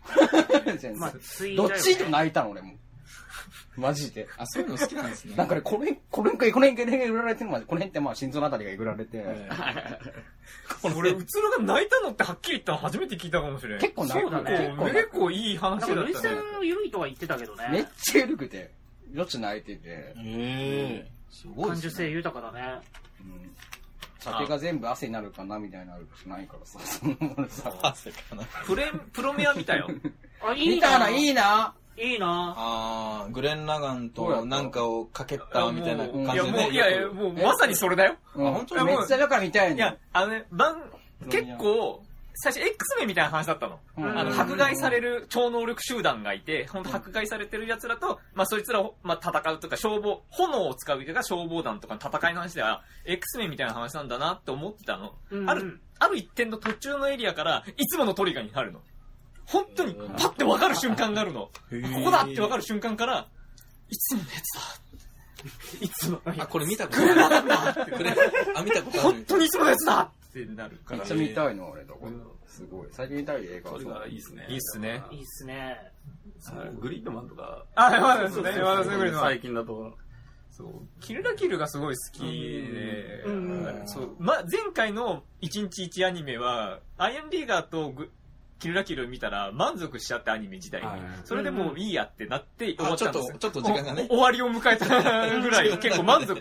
[0.77, 2.73] 全まあ然、ツイどっちとな泣いたの俺も。
[3.77, 4.27] マジで。
[4.37, 5.35] あ、そういうの好きなんですね。
[5.35, 9.49] なんかね、これ、これ、これ、これ、これがえぐられてるまで、この辺ってまあ心臓のあたりがえぐられて、え
[10.83, 13.79] 俺、 うつろが泣いたのってはっきり言ったの初めて聞いたかもしれん。
[13.79, 16.53] 結構泣くね結構、結構いい話だなんか、ったね涙腺。
[16.53, 17.89] の緩いとは言ってたけどめっね。
[18.01, 18.71] ちゃ緩くて、
[19.13, 20.13] よち泣いてて、え
[21.05, 22.09] えすごい感受性。
[22.09, 22.79] 豊かだね。
[23.21, 23.55] うん。
[24.19, 28.43] 酒が全部汗になるか涙になるかしないからさ、その俺さ、汗かな。
[28.65, 29.87] プレ、プロメア見たよ。
[30.41, 31.05] あ、いい見たな。
[31.05, 31.73] らいいな。
[31.99, 32.53] いいな。
[32.55, 36.33] あー、グレン・ラガンとなんかをかけたみたいな感じでね。
[36.33, 38.15] いや、もう、いやもう、まさにそれだよ。
[38.35, 38.85] うん、本当に？
[38.85, 40.83] めっちゃだから見たいねいや、あのね、番、
[41.29, 42.03] 結構、
[42.39, 43.79] 最初 X メンみたいな話だったの。
[43.97, 55.15] うんあの、迫害される超能力集団がいて、本当迫害されてる奴らと、まあそいつらを、まあ戦うとか、消防、炎を使うとか消防団とかの戦いの話では、X メンみたいな話なんだなって思ってたの。
[55.31, 58.81] うんある、ある一点の途中のエリアから、いつものトリガーになるの。
[59.45, 61.41] 本当に、パッて分かる瞬間があるの。
[61.41, 61.51] こ
[62.05, 63.27] こだって分かる瞬間から、
[63.89, 64.87] いつものやつだ。
[65.81, 66.21] いつも。
[66.25, 67.91] あ、これ見たことある。
[67.97, 68.15] これ、
[68.55, 69.25] あ、見たことある本。
[69.25, 70.11] 当にいつものやつだ
[70.43, 71.13] ってなるからめっち。
[71.13, 72.11] ゃ見たいの、俺、だから。
[72.45, 72.87] すごい。
[72.91, 74.45] 最近見たい映画それはそうがいいですね。
[74.49, 75.91] いいっすねいいっすね。
[76.55, 77.65] はいグリッドマンとか。
[77.75, 78.51] あ、まだそうね。
[78.61, 79.97] まだそういうのは最近だと。
[80.51, 80.69] そう。
[81.01, 84.15] キルラキルがすごい好きで、うんはいそう。
[84.19, 88.11] ま、前回の1日1アニメは、アイアンリーガーとグ
[88.59, 90.99] キルラキル見たら満足しちゃってアニメ自体にはい。
[91.25, 94.85] それでもういいやってなって終わったんですちょっとちょっと時間がねお終わりを迎えた
[95.41, 96.39] ぐらい 結構満足、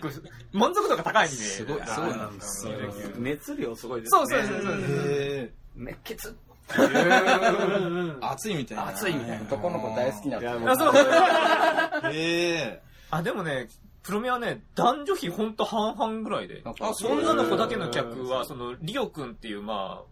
[0.51, 1.37] 満足度が高いアニメ。
[1.37, 2.79] すごいすごいなんですそうよ
[3.17, 4.19] 熱量すごいですね。
[4.19, 4.75] そうそうそうそう。
[4.81, 6.37] へ熱血。
[6.69, 8.87] ー熱いみたいな。
[8.87, 10.41] 熱いみたいな男の子大好きな人。
[10.41, 12.81] いやもうあそうそうへえ。
[13.09, 13.69] あ、でもね、
[14.03, 16.63] プロメはね、男女比ほんと半々ぐらいで。
[16.65, 20.07] 女の子だけの客は、その、リオくんっていう、まあ、お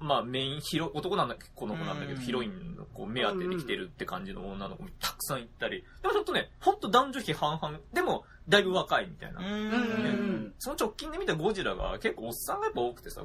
[0.00, 5.84] まあ、メインヒロ、男なんだけど、この子なんだけど、うんヒロインのこう目当てで来てるって感じの女の子もたくさんいたり。
[6.02, 7.78] でもほんとね、ほんと男女比半々。
[7.92, 9.40] でも、だいぶ若いみたいな。
[9.40, 10.54] うん。
[10.58, 13.20] その直近で見たゴジラが結構おっさんがやっぱ多くてさ、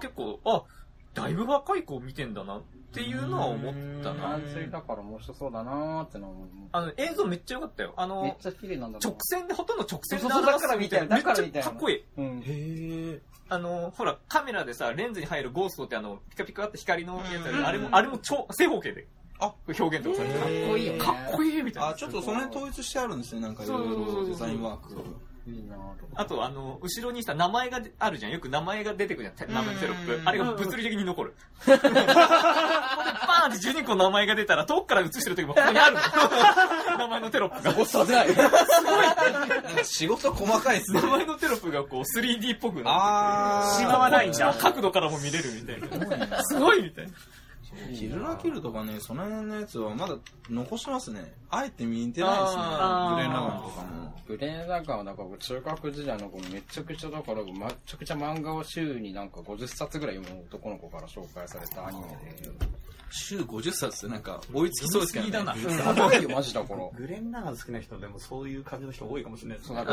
[0.00, 0.62] 結構、あ、
[1.14, 2.62] だいぶ若い子見てんだなっ
[2.94, 4.30] ていうのは思ったな。
[4.30, 6.34] 淡水だから面白そうだなーってのは
[6.72, 7.94] あの、映像めっちゃ良かったよ。
[7.96, 12.04] あの、めっちゃ綺麗なんだな直線で、ほとんど直線でそうそうだからみたいなめっちゃだからみたいなかっこいい。
[12.16, 12.38] うん。
[12.40, 13.20] へえ。
[13.48, 19.06] あの、ほら、カメラでさ、レンズに入るゴーストってあの、ピカピカって光のやつうんあれも、あれも超、正方形で。
[19.40, 20.98] あ表現とかされてかっこいいよね。
[20.98, 21.88] かっこいいみたいな。
[21.90, 23.40] あ、ちょっとその辺統一してあるんですね。
[23.40, 24.94] なんかいろいろデザインワーク。
[25.46, 25.76] いいな
[26.14, 28.32] あと、あの、後ろにさ、名前がであるじゃん。
[28.32, 29.52] よく名前が出てくるじゃん。
[29.52, 30.20] 名前のテロップ。
[30.24, 31.34] あれが物理的に残る。
[31.66, 36.00] こ こでバーンって12個名前が出たら、遠くから映してる時もここにあるの。
[36.96, 37.78] 名前のテロップが。
[37.78, 38.34] おさせない。
[38.34, 41.08] なんか仕事細かいですね名。
[41.08, 43.78] 前のテロップがこう 3D っぽくなあー。
[43.80, 44.54] しまわないんだ。
[44.54, 46.42] 角度からも見れるみたいな。
[46.42, 47.12] すごいみたいな。
[47.94, 50.16] キルラキルとかね、その辺のやつはまだ
[50.48, 51.32] 残しますね。
[51.50, 52.62] あえて見てないですね。
[52.62, 54.14] グレーンラガンとかも。
[54.26, 57.52] グレーンラガンはなんか中学時代の子めちゃくちゃだから、め
[57.86, 62.06] ちゃくちゃ漫画を週になんか50冊ぐらい読む男の子から紹介されたアニメ
[62.40, 62.84] で。
[63.16, 65.54] 週50冊ってなんか追いつきそうですけどね。
[65.60, 66.88] すよ、マジだから。
[66.96, 69.84] グレンラガン好きな人でもそういう感じの人多いかもしれないですね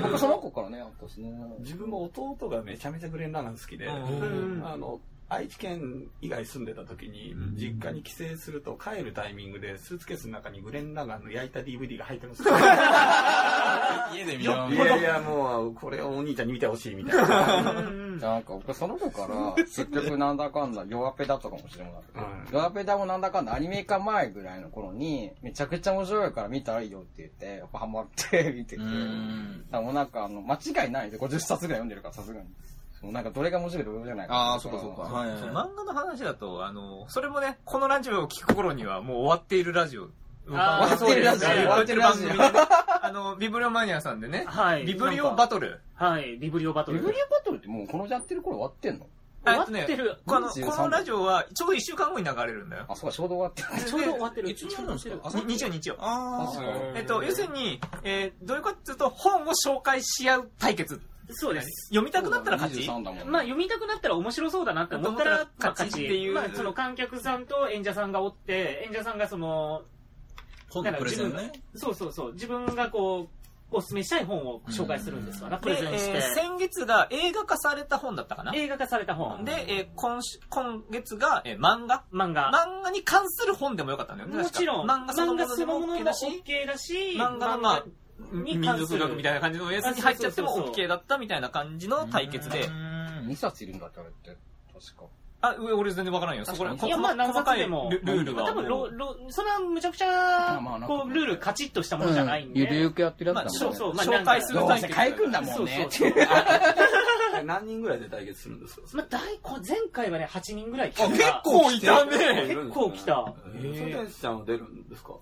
[0.00, 1.32] 僕その子からね、あったしね。
[1.58, 12.42] 自分も弟がめちゃめちゃグレンラガン好きで、うんあの、愛知県以外住んでた時に、実家に帰省すると帰るタイミングで、スーツケースの中にグレンラガンの焼いた DVD が入ってます。
[14.16, 17.82] 家で見よういやいや、もう、これをお兄ちゃんに見てほしいみたいな。
[18.18, 22.46] なんか僕その子から、結局なんだかんだ弱ペだったかもしれないけど、うん。
[22.50, 32.46] 弱ペダもなんだかんだアニメ化前ぐらいの頃に、めちゃくちゃ面白いから見たらいいよって言って、やっぱハマって見てて、もうなんかあの、間違いないで50冊ぐらい読んでるからさすがに。
[33.02, 34.34] もうなんかどれが面白いかどれじゃないか。
[34.34, 35.02] ああ、そうかそうか。
[35.02, 40.08] はいはいそう漫画の話だと、あの、それもね、このラジオを聞く頃にはもう終わっているラジオ。
[40.50, 42.68] あー終わってるラジオ終わってる番組でね終わ。
[43.02, 44.84] あの、ビブリオマニアさんでね、はい。
[44.84, 45.80] ビブリオバトル。
[45.94, 46.98] はい、ビブリオバトル。
[46.98, 49.06] ビブリオバトルってもうこのやってる頃終わってんの？
[49.44, 50.16] 終わってる。
[50.26, 52.86] この、23このラジオはちょうど1週間後に流れるんだよ。
[52.88, 53.84] あ、そうか、ちょうど終わってる。
[53.84, 54.50] ちょうど終わってる。
[54.50, 55.96] いつになるんですかあに日曜日曜。
[55.98, 61.00] あ確かえっと、要するに、えーどういうかっていうと、本を紹介し合う対決。
[61.30, 61.88] そうです。
[61.88, 63.24] 読みたくなったら勝ち？23だもんね。
[63.24, 69.82] まあ読みたくなったら面白そうだなって思ったら思ったら勝ちっていうまあその観客さんと演者さんがおって、演者さんがその、
[70.70, 71.52] 本のプレゼンね。
[71.74, 73.38] そうそうそう、自分がこう、
[73.70, 76.10] おすすめしたい本を紹介するんですわな、プで、レゼンして。
[76.12, 78.54] えー先月が映画化された本だったかな？
[78.54, 79.44] 映画化された本。
[79.44, 82.04] で、えー今週、今月が、えー漫画？
[82.12, 82.50] 漫画。
[82.50, 84.42] 漫画に関する本でもよかったんだよね。
[84.42, 87.92] もちろん、漫画そのものでも漫画 OK もだし、OK だし、漫画のまあ、に
[88.32, 92.68] 民関する族学みたいな感じのやつに入っちゃっても OK だったみたいな感じの対決で。
[92.68, 94.36] 2冊いるんだってあれって。
[94.72, 95.04] 確か。
[95.40, 96.44] あ、う俺全然わからんよ。
[96.44, 97.90] そこら確かいや、まあ、何細かいル冊でも。
[97.90, 98.44] ルールは。
[98.48, 102.58] 多分、ろ、ろ、それはむちゃくちゃこう、ルールカチッとしたものじゃないんで。
[102.58, 103.58] ゆるゆくやってるやつだもんね。
[103.58, 105.54] そうそう、まあ、紹介する対決どうせ書くんだもんね。
[105.54, 106.12] そうそうそう
[107.44, 108.82] 何人ぐらいで対決するんですか？
[108.94, 111.18] まあ、大こ前回はね、8人ぐらい来たあ、から。
[111.18, 112.46] 結構いたね。
[112.48, 113.34] 結構来た。
[113.54, 115.10] えー、それでちゃんは出るんですか？
[115.12, 115.20] まあ、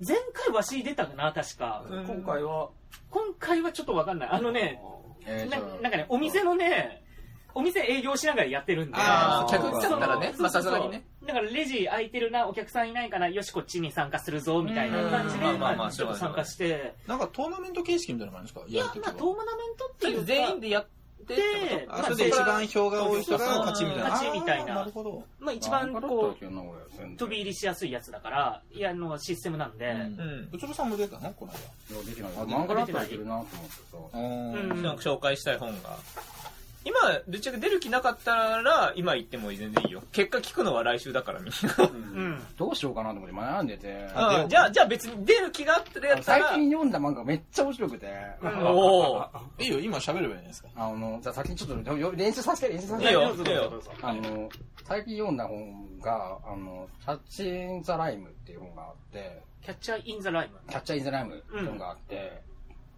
[0.00, 1.84] 前回わし出たかな、確か。
[1.88, 2.68] うん今回は、
[3.10, 4.28] 今回はちょっとわかんない。
[4.30, 4.80] あのね、
[5.26, 7.02] なえーじゃあなんかね、お店のね、
[7.54, 8.96] お店営業しながらやってるんで。
[8.98, 11.06] あー客来たらねさすがにね。
[11.24, 16.94] だからレジ空いてるな、お客さんいないかな、よし、こっちに参加するぞ、みたいな感じで、うんまあまあまあちょっと参加して。
[17.06, 18.70] なんかトーナメント形式みたいな感じですか？
[18.70, 20.86] いや、まあ、トーナメントっていうか全員でやっ
[21.26, 24.10] てってで、あ、それで一番票が多い人が勝ちみたいな。
[24.10, 24.74] 勝ちみたいな。
[24.76, 25.24] なるほど。
[25.38, 26.46] まあ一番こう、
[27.16, 30.00] 飛び入りしやすいやつだから、いや、あの、システムなんで、うん。
[30.54, 30.74] うん。
[30.74, 31.32] さんも出たの？
[31.32, 31.58] この間。
[31.96, 32.30] いやできない。
[32.36, 33.98] あ漫画だったらいけるなと思ってさ。
[34.14, 34.52] うん。
[34.52, 34.82] うん。
[34.82, 34.96] なん。
[34.96, 35.98] か紹介したい本が。
[36.86, 36.94] 今、
[37.26, 40.02] ぶっちゃけ出る気なかったら、今言っても全然いいよ。
[40.12, 41.84] 結果聞くのは来週だからみんな。
[41.84, 42.42] うん。
[42.56, 48.06] どうしようかなと思って悩んでてあじゃあ、じゃあ別に出る気があったらやった最ら、近読んだ漫画めっちゃ面白くて
[48.42, 49.64] おー。
[49.64, 50.68] いいよ、今喋ればいいじゃないですか。
[50.76, 54.48] あのじゃあ先にちょっとよ練習させて練習させていいよどうぞいいよあの
[54.84, 60.58] 最近読んだ本があの「キャッチ・イン・ザ・ライム」っていう本があってキャッチャー・イン・ザ・ライム。
[60.68, 62.42] キャッチャー・イン・ザ・ライムっていう本があって、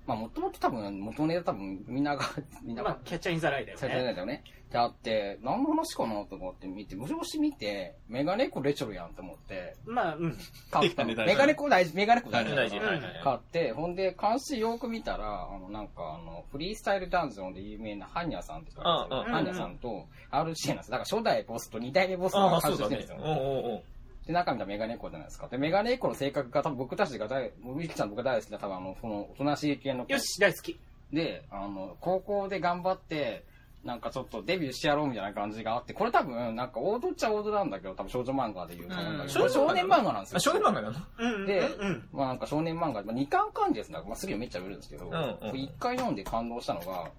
[0.08, 2.24] まあもともと多分元ネタ多分みんなが、
[2.64, 4.12] みんながまあ、キャッチャーインザライだよされてないね。
[4.12, 4.42] んだよね。
[4.72, 10.38] であって、何の話かなと思って見て、もしもし見て、メガネコレチョルやんと思って、まあ、うん。
[10.70, 11.14] 買ったの。
[11.14, 12.54] メガネ大事メガネコ大事、メガネコ大事。
[12.54, 12.78] 大事。
[13.22, 19.18] 買って、ほんで、監視よく見たら、あの、なんか、あの、フリースタイルダンジョンで有名なハンニャさんって人がいるんですよ。
[19.18, 20.90] うんうんハンニャさんと RCA なんです。
[20.90, 23.10] だから初代ボスと二代目ボスが監視してるんです。
[23.12, 23.82] よ。
[24.28, 25.48] で、中身がメガネコじゃないですか。
[25.48, 30.78] で、メガネコの性格が多分僕たちが大、ミキちゃん僕が大好きな多分あの、その、おとなしい系の子よし、大好き。
[31.10, 33.46] で、あの、高校で頑張って、
[33.84, 40.36] なんかちょっとデビューしてやろうみたいな感じがあって、これ多分、なんか王道っちゃ王道なんだけど、多分少女漫画で言うと思うんだけど、うん少年漫画なんですよ。
[40.36, 41.46] あ、少年漫画なのうんうん。
[41.46, 42.08] でうん。
[42.12, 43.98] まあなんか少年漫画、まあ、2巻関係ですね。
[44.06, 47.10] まあ、すぐめっちゃ売るんですけど、んうん1回読んで感動したのが、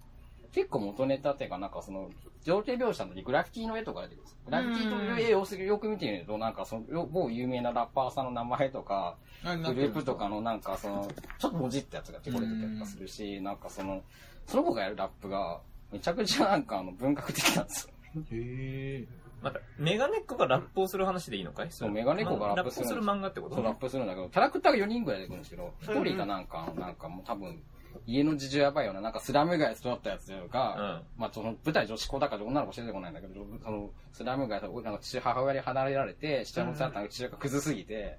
[0.53, 2.09] 結構元ネタっていうか、なんかその、
[2.43, 4.38] 情景描写の時グラフィティの絵とか出てくるんです。
[4.45, 11.07] グラフィティという絵をよく見てみると、なんかその、某有名なラッパーさんの名前とか、グループとかのなんかその、
[11.38, 14.01] ちょっともじったやつが出てきたりとかするし、なんかその、
[14.47, 17.93] その子がやるラップが、めちゃくちゃなんかあの文学的なんですよ。
[18.31, 19.07] へ
[19.41, 21.63] また、メガネっ子がラップをする話でいいのか？
[21.63, 23.55] いそうメガネっ子がラップラップする漫画ってこと？
[23.55, 27.62] そう、ラップするんだけど、キャラクターが4人ぐらい出てくるんですけど、1人がなんか、なんかもう多分、
[28.06, 38.17] 家の事情やばいような、なんかスラム街育ったやつが、まあその舞台女子校だから女の子しか出てこないんだけど、そのスラム街となんか父母親に離れられて、父親の育った父親がクズすぎて、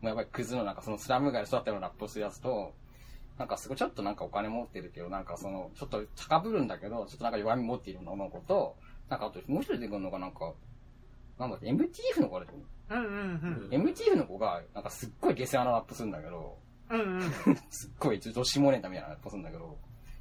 [0.00, 2.72] もうやっぱりクズのなんかそのスラム街で育ったようなラップをするやつと、
[3.38, 8.76] なんかすごいちょっとなんかお金持ってるけど、なんかその、ちょっと高ぶるんだけど、ちょっとなんか弱み持っているような女の子と、
[9.08, 10.52] なんかあともう一人出てくるのがなんか、
[11.38, 12.64] なんだっけ、MTF の子が出てくる。
[12.90, 16.58] うんうん MTF の子が、なんかすっごい下世話なラップするんだけど、
[16.90, 17.00] うん。
[17.00, 17.30] うん。
[17.70, 19.76] すっごい女子モネタみたいなラップするんだけど、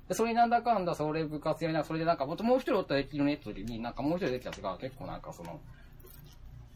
[0.08, 5.60] で、それなんだかんだ、それ部活やりながら、それでなんか、もっともう一人おった駅のネット時に、なんかもう一人出てきたやつが、結構なんかその、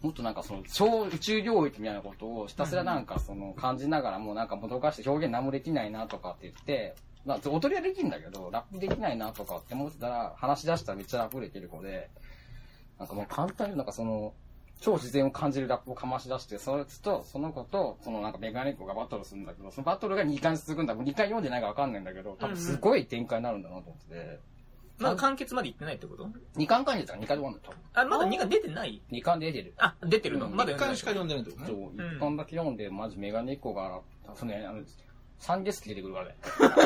[0.01, 12.09] もっとなんかその、超宇宙領域みたいなことをひたすらなんかその、感じながらもうなんかもどかして表現何もできないなとかって言って、まあ、踊りはできるんだけど、ラップできないなとかって思ってたら、話し出したらめっちゃラップできる子で、
[12.99, 14.33] なんかもう簡単になんかその、
[14.81, 20.93] 超自然を感じるラップをかまし出して、そいつと、その子と、そのなんかメガネっ子がバトルするんだけど、そのバトルが2回続くんだ。
[20.93, 24.39] もう2回読んでないからわかんないんだけど、多分すごい展開になるんだなと思ってて、
[24.99, 29.01] まだ完結まで行ってないってこと？2巻関係だから2回で終わるんだよ、あ、まだ2が出てない？
[29.07, 29.17] 多分。
[29.19, 29.73] 2巻で出てる。
[29.77, 34.01] あ、出てるのうんまだ一回しか読んでないってことそうね。、1巻だけ読んで、マジメガネっ子が、
[34.35, 34.81] そのね、あの、
[35.43, 36.35] 三月期出てくるからね。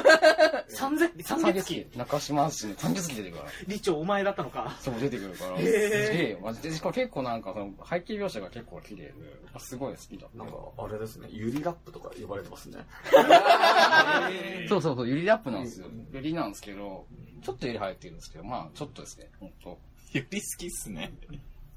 [0.69, 1.85] 三千、三三月期。
[1.85, 1.97] 期。
[1.97, 3.51] 中島氏ね、三月期出てくるから。
[3.67, 4.75] 理長お前だったのか。
[4.81, 5.59] そう、出てくるから。
[5.59, 6.73] へーすげえよ、マジで。
[6.73, 9.13] しかも結構なんか、その、背景描写が結構綺麗で、
[9.59, 10.37] すごい好きだった。
[10.39, 12.79] なんか、あれですね、ユリラップとか呼ばれてますね。
[14.67, 15.85] そうそうそう、ユリラップなんですよ。
[16.11, 17.05] ユリなんですけど、
[17.43, 19.77] ちょっとユリ入ってるんですけど、まあ、ちょっとですね、ほんと。
[20.13, 21.13] ゆり好きっすね。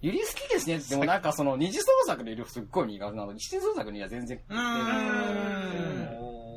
[0.01, 4.41] ユリ好きですねって、でもなんかその、二次創作でいるすっごい苦手なのに、一次創作には全然。
[4.49, 6.50] うーん。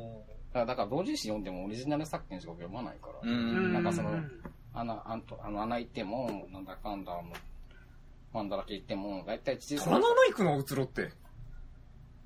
[0.54, 3.14] だから、だから同人誌読んでもオリジナル作品しか読まないから。
[3.22, 4.10] うんなんかその、
[4.72, 7.24] 穴、あんと、あの、穴行っても、なんだかんだ、あの、
[8.32, 10.20] マンだらけ行っても、だいたい一次創虎の作。
[10.20, 11.10] 穴行くのうつろって。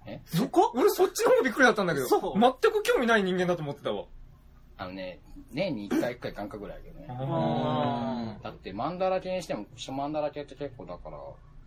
[0.06, 0.20] え？
[0.26, 0.72] そこ？
[0.74, 2.06] 俺そっちの方びっくりだったんだけど。
[2.06, 4.04] そう全く興味ない人間だと思ってたわ。
[4.78, 5.20] あのね、
[5.52, 7.06] 年に一回一回眼科ぐらいやけどね。
[7.10, 11.18] あだって、マンダラ系にしても、マンダラ系って結構だから、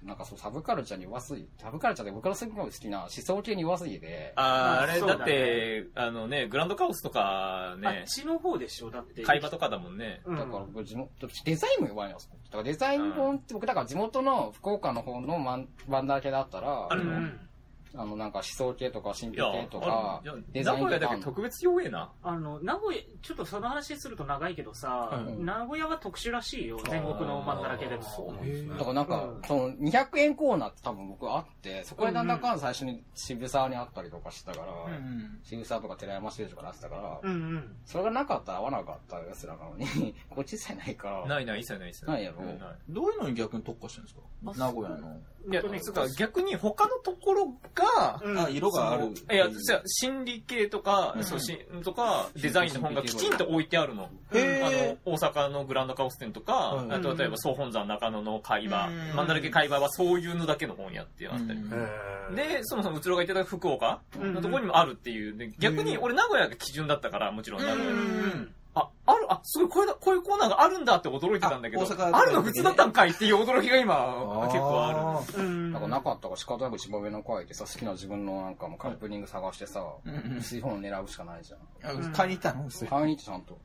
[0.04, 9.22] なんかそう、サブカルチャーに弱すぎ、サブカルチャーで僕のすごい好きな思想系に弱すぎて、あー、あれ、だって、あのね、グランドカオスとかあねっ、ちの方でしょ、だって。
[9.24, 10.22] 海馬とかだもんね。
[10.26, 10.38] うん。
[10.38, 11.10] だから僕地元、
[11.46, 12.32] デザインも弱いんですよ。
[12.46, 15.68] だからデザイン本って僕、だから地元の福岡の方のマン
[16.08, 17.40] ダラ系だったら、あるのうん
[17.94, 20.22] あの、なんか思想系とか神秘系とか
[20.54, 22.12] デザイン名古屋だけ特別弱えな？
[22.24, 28.04] あの、名古屋、ちょっとその話すると長いけどさ、うん名古屋は特殊らしいよ、全国のマンだらけでも。
[28.04, 28.70] そうなんですね。
[28.70, 34.68] だからなんかうん、その200円コーナーって多分僕あって、そこでなんだかんだ最初に渋沢にあったりとかしてたから、
[35.44, 37.76] 渋沢とか寺山修司とかなってたから、うんうん。
[37.86, 42.24] それがなかったら合わなかったやつらなのに、 こっちさえないから、ないない、一切ないですない。
[42.24, 42.42] やろ。
[42.44, 42.58] ない。
[42.90, 44.66] どういうのに逆に特化してるんですか？
[44.66, 45.20] 名古屋の。
[45.50, 45.64] いや、
[46.18, 48.40] 逆に他のところが、うん。
[48.40, 49.08] あ、色がある。
[49.32, 51.24] いや、じゃあ心理系とか、うん。
[51.24, 54.04] そうしとか、デザインの本がきちんと置いてあるの。
[54.04, 56.94] あの、大阪のグランドカオス店とか、うん。
[56.94, 59.16] あと例えば総本山中野の会話、うん。
[59.16, 61.60] マンダラケ会話はそういうのだけの本やってあったり。
[61.60, 62.36] うん。
[62.36, 64.34] で、そもそもうつろが言ってた福岡うん。
[64.34, 65.36] のところにもあるっていう。
[65.38, 67.62] で逆に俺名古屋が基準だったから、もちろん。
[67.62, 67.92] 名古屋。
[68.76, 75.44] うんあ、ある、あ、すごい、これだ、こういうコーナーがあるんだって驚いてたんだけど、あ大阪あるの普通だったんかいっていう驚きが今、結構ある。
[75.44, 75.74] うん。
[75.74, 81.60] だからなかったから仕方なく一番上の声でさ、好きな自分のなんかもうカップリング探してさ、うんうん薄い本狙うしかないじゃん。
[82.10, 83.58] あ買いに行ったの薄い買いに行ってちゃんと。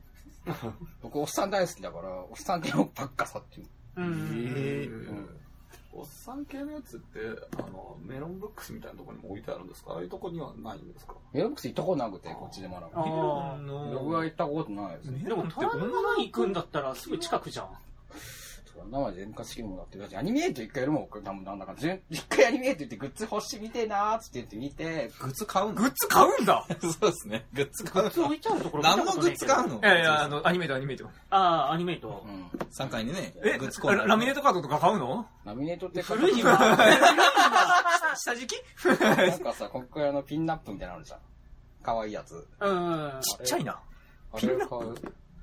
[1.01, 3.67] 僕、おっさん大好きだから、おっさん系のばっかさっていう。
[3.97, 4.53] うん。
[4.57, 5.29] えうん
[5.93, 7.19] おっさん系のやつって、
[7.57, 9.93] あの、メロンブックスみたいなところにも置いてあるんですか？
[9.93, 11.15] ああいうとこにはないんですか？
[11.33, 12.87] メロンブックス行ったことなくて、こっちでまだ。
[12.93, 15.23] あー僕が行ったことないです。
[15.23, 17.69] でも、虎ノ門行くんだったらすぐ近くじゃん。
[18.85, 27.45] 生で全化式もだって、だってアニメート一回やるもん、僕多分なんだか、全一回アニメート言ってグッズ欲しい見てえなーっつって言って見て、グッズ買うのグッズ買うんだ そうですね。
[27.53, 29.79] グッズ買うグッズ置いてあるところ何のグッズ買うの？
[29.79, 31.09] いやいや、あの、アニメートアニメート。
[31.29, 32.31] ああ、アニメイトう。
[32.31, 32.45] ん。
[32.79, 34.01] 3階にね、えグッズコーナー。
[34.01, 35.25] ララミネートカードとか買うの？
[35.45, 36.57] ラミネートって古いわ。
[38.15, 38.61] 下敷き？
[38.99, 41.19] なんかさ、こっからのピンナップみたいなのあるじゃん。
[41.83, 42.47] 可愛いやつ。
[42.59, 43.21] うん。
[43.21, 43.79] ちっちゃいな。
[44.33, 44.95] あれ買う。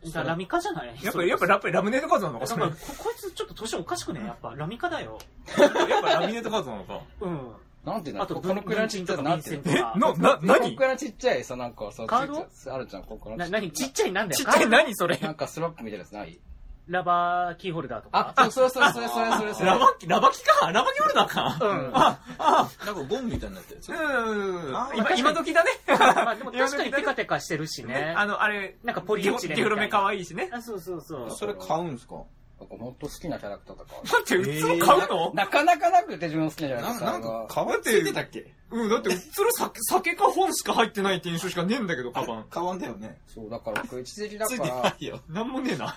[0.04, 0.94] じゃあラミカじゃない？
[1.02, 4.20] やっぱ、やっぱララミネートカードなのかそれだからこ、こいつちょっと年おかしくね？
[4.24, 5.18] やっぱ、ラミカだよ。
[5.58, 5.70] やっ
[6.02, 7.00] ぱラミネートカードなのか。
[7.20, 7.40] うん。
[7.84, 8.22] なんていうの？
[8.22, 9.72] あと、このくらいちっちゃいなんていうの？
[9.72, 9.94] えとか。
[9.98, 14.38] な、な、こ何のくらいちっちゃいさ、なんかさ、カードちっちゃいあるじゃん、ここのな、なにちっちゃいなんだよ。
[14.38, 15.16] ちっちゃい何それ？
[15.18, 16.38] なんかスロップみたいなやつない？
[16.86, 18.34] ラバーキーホルダーとか。
[18.36, 19.66] あ、そうそうそう、それそれそれそれ。
[19.66, 21.90] ラバキ、ラバキかラバキホルダーかうん。
[21.94, 23.88] あ、あ、なんかゴムみたいになってるやつ。
[23.90, 24.90] うんあ。
[24.94, 25.70] 今、今時だね。
[25.86, 28.14] まあでも確かにテカテカしてるしね。
[28.16, 30.50] あの、あれ、なんかポリエチレンみたいなデフロメ可愛いしね。
[30.52, 31.30] あ、そうそうそう。
[31.30, 32.16] それ買うんですか？
[32.60, 33.94] なんかほんと好きなキャラクターとか。
[34.04, 35.34] だって、うつろ買うの？
[35.34, 37.12] なかなかなくて自分の好きなキャラクターが。
[37.12, 38.52] なんか、皮ついてたっけ？
[38.70, 42.44] うん、だって、うつろ酒、酒か本しか入ってないって印象しかねえんだけど、カバン。
[42.48, 43.18] カバンだよね。
[43.26, 45.20] そう、だから僕一時期だついてから、ないよ。
[45.28, 45.96] なんもねえな。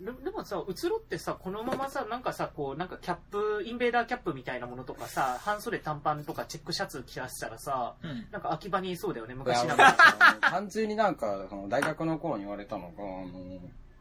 [0.00, 8.26] ででもさ、うつろってさ、このままさ、なんかさ、こう、なんかキャップ、インベーダーキャップみたいなものとかさ、半袖短パンとかチェックシャツ着らせたらさ、うん。
[8.30, 9.96] なんか秋葉にいそうだよね、い昔なやがら。
[10.40, 13.60] 単純になんか、その大学の頃に言われたのが、あの、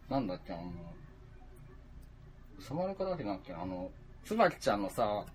[0.10, 0.72] なんだっけ、あの、
[2.60, 3.90] サマルカだっけなんだっけ、あの、
[4.26, 5.26] 椿ちゃんのさ、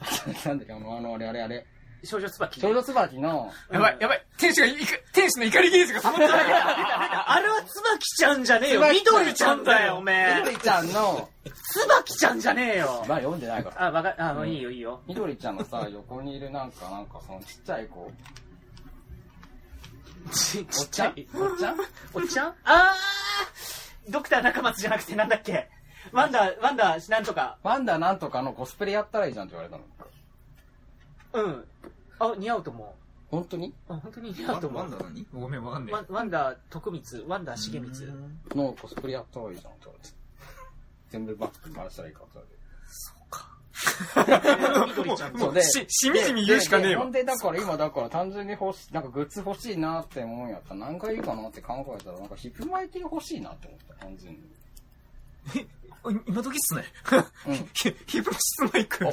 [0.44, 1.66] なんだっけ、あの、あの、あれあれあれ、
[2.06, 2.60] 少女椿。
[2.60, 4.24] 少女椿の、やばい、やばい。
[4.38, 6.40] 天使がいく、天使の怒りゲージが溜まってない。
[6.40, 8.80] あれは椿ちゃんじゃねえよ。
[8.92, 10.40] 緑ちゃんだよ、おめえ。
[10.40, 11.28] 緑ちゃんの、
[11.72, 13.04] 椿ちゃんじゃねえよ。
[13.08, 13.86] まあ読んでないから。
[13.86, 15.02] あ、わか、あ、もういいよ、いいよ。
[15.06, 18.10] 緑ちゃんのさ、横にいるなんか、なんかそのちっちゃい子、
[20.32, 21.14] ちおっちゃん？
[21.34, 21.76] おっちゃん？
[22.14, 22.54] おっちゃん？
[22.64, 25.68] あードクター中松じゃなくてなんだっけ？
[26.12, 27.58] ワンダー、ワンダー、なんとか。
[27.64, 29.84] ワンダなんとかのコスプレやったらいいじゃんって言われたの。
[31.44, 31.64] うん。
[32.18, 32.94] あ、似合うと思
[33.30, 33.68] 本当に？
[33.68, 33.92] う。
[33.92, 34.82] あ、本当に似合うと思う。
[34.82, 35.26] ワンダ何？
[35.34, 38.12] ごめん、わかんねワンワンダー徳光、ワンダー重光。
[38.54, 40.14] のコスプレやったらいいじゃんって言われて。
[41.10, 42.56] 全部バック回したらいいかって言われて。
[44.88, 47.12] 緑ちゃんもう、そうでし、しみじみ言うしかねえわでほん。
[47.12, 55.66] で、だから今だから単純に欲しい、なんかグッズ欲しいなって思うんやったら何がいいかなって考えたら、なんかヒップマイティ欲しいなって思った、単純に。
[56.26, 56.84] 今時っすね。
[57.46, 59.06] うんヒ ヒプノシスマイク。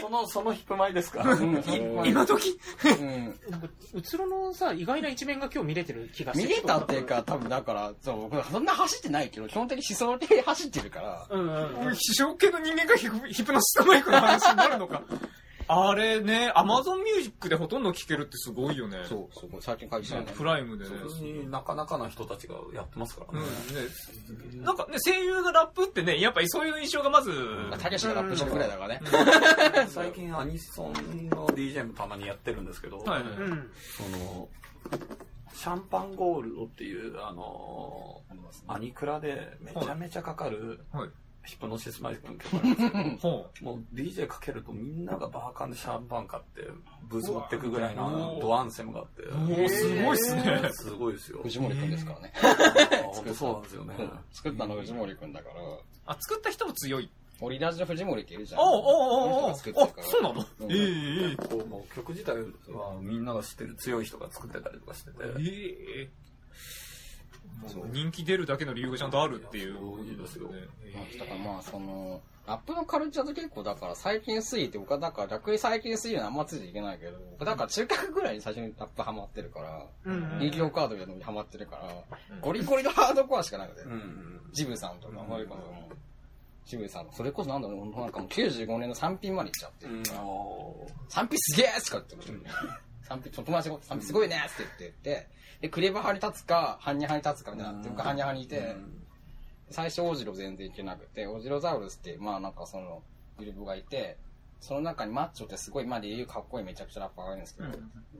[0.00, 1.22] その、そのヒップマイですか
[2.04, 2.58] 今時？
[2.84, 3.34] うん。
[3.50, 11.44] なんか、うつろのさ、意外な一面が今日見れてる気がして見れたっていうか、多分だから、そう、僕そんな走ってないけど、基本的に思想で走ってるから、うんう
[11.84, 11.94] んうん。
[11.94, 15.02] 非常系の人間がヒプヒプノシスマイクの話になるのか。
[15.68, 18.98] あれね、アマゾンミュージックでほとんど聴けるってすごいよね。
[19.08, 20.32] そう、そう、最近書いてたよね。
[20.36, 20.90] プライムでね。
[20.96, 23.46] 普通になかなかな人たちがやってますからね。
[23.70, 24.64] うん、ね。
[24.64, 27.32] なんかね、声優がラップってね、やっぱりそういう印象がまず、
[27.78, 29.00] たけしがラップしてるぐらいだからね。
[29.88, 30.92] 最近アニソン
[31.30, 33.70] の DJ もたまにやってるんですけど、はいはいうん。
[33.96, 34.48] その、
[35.54, 38.22] シャンパンゴールドっていう、あの、
[38.66, 41.10] アニクラでめちゃめちゃかかるはい。
[41.44, 46.62] ヒプノシスマイクの曲なんですけど、ほもう DJ かけるとみんながバーカンでシャンパン買って
[47.08, 49.34] ブース持ってくぐらいのドアンセムがあって、う。
[49.34, 50.70] もうすごいっすね。
[50.72, 51.40] すごいですよ。
[51.42, 52.32] 藤森くんですからね。
[53.12, 53.94] 本当そうなんですよね。
[54.32, 55.54] 作ったの藤森くんだから、
[56.06, 57.10] あ、作った人も強い。
[57.40, 58.60] オリラジの藤森っているじゃん。
[58.60, 60.44] おうおうおうおあ、そうなの？
[60.60, 62.36] うんえええこうもう曲自体
[62.72, 66.10] はみんなが知ってる強い人が作ってたりとかしてて、ええ
[67.92, 69.74] 人気出るだけの理由がちゃんとあるっていう。
[69.74, 70.50] そうですよ
[71.18, 81.88] だからまあ、その、ラップのカルチャーって結構だから最近すぎて、僕はだから逆に最近すぎるのはあんまついていけないけど、僕だから中学ぐらいに最初にラップハマってるから、うん人気オカードやのにハマってるから、
[82.30, 84.40] うんゴリゴリのハードコアしかなくて、うん。
[84.52, 85.88] ジブさんとか、マリコンとかも、
[86.66, 92.48] ジブさん、それこそなんだろう、なんかもう95年の3品まで行っちゃって、うん、あの3品すげえとかって言って
[93.08, 95.28] 3品、友達が3品すごいねって言って言って、
[95.64, 98.76] で、クレバ派に立つか、ハンニャ派に立つかみたいになって、僕ハンニャ派にいて、
[99.70, 103.02] 最初オジロ全然いけなくて、オジロザウルスって、まあなんかその、
[103.38, 104.18] グループがいて、
[104.60, 107.68] その中にマッチョってすごい、まあで言うかっこいいめちゃくちゃラッパーがいるんですけど、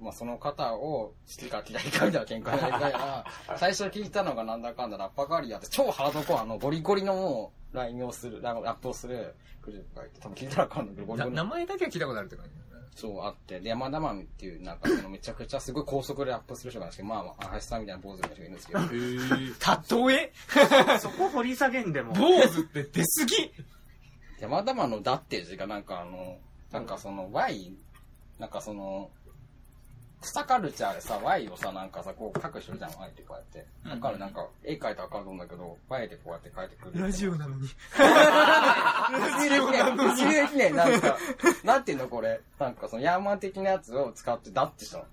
[0.01, 3.27] まあその方を好きか嫌いかみたいな喧嘩になりながら、
[3.61, 11.37] 最初聞いたのがなんだかんだラッパガリアって超ハードコアのゴリゴリのもう、ラインをする、ララップをするグループがいて、多分聞いたらわかんないけど、ゴリゴリの。
[11.37, 12.51] な名前だけは聞いたことあるって感じ
[12.97, 18.81] そうあって、で、山田マンっていう、なんかそのめちゃくちゃすごい高速でラップする人がいるんですけど、まあまあ、林さんみたいな坊主の人がいるんですけど、
[20.09, 20.33] 例え？
[21.01, 22.15] そこ掘り下げんでも。
[22.15, 23.27] 坊主って出す。
[23.27, 23.51] ぎ
[24.41, 26.39] 山田マのだって字がなんかあの、
[26.71, 27.73] なんかその Y、
[28.39, 29.11] なんかその、
[30.25, 33.67] 草カルチャーでさ、Y をさ、なんかさ、こう書く人じゃん、Y ってこうやって。
[33.89, 37.03] わかるなんか、絵描いたらわかると思うんだけど、Y でこうやって書いてくる。
[37.03, 37.67] ラジオなのに。
[37.67, 37.73] 一
[39.49, 40.15] 流できない。
[40.15, 40.73] 一流できない。
[40.73, 41.17] なんか、
[41.63, 42.41] なんていうのこれ。
[42.59, 45.05] なんかそのヤーマン的なやつを使ってダッてしたの。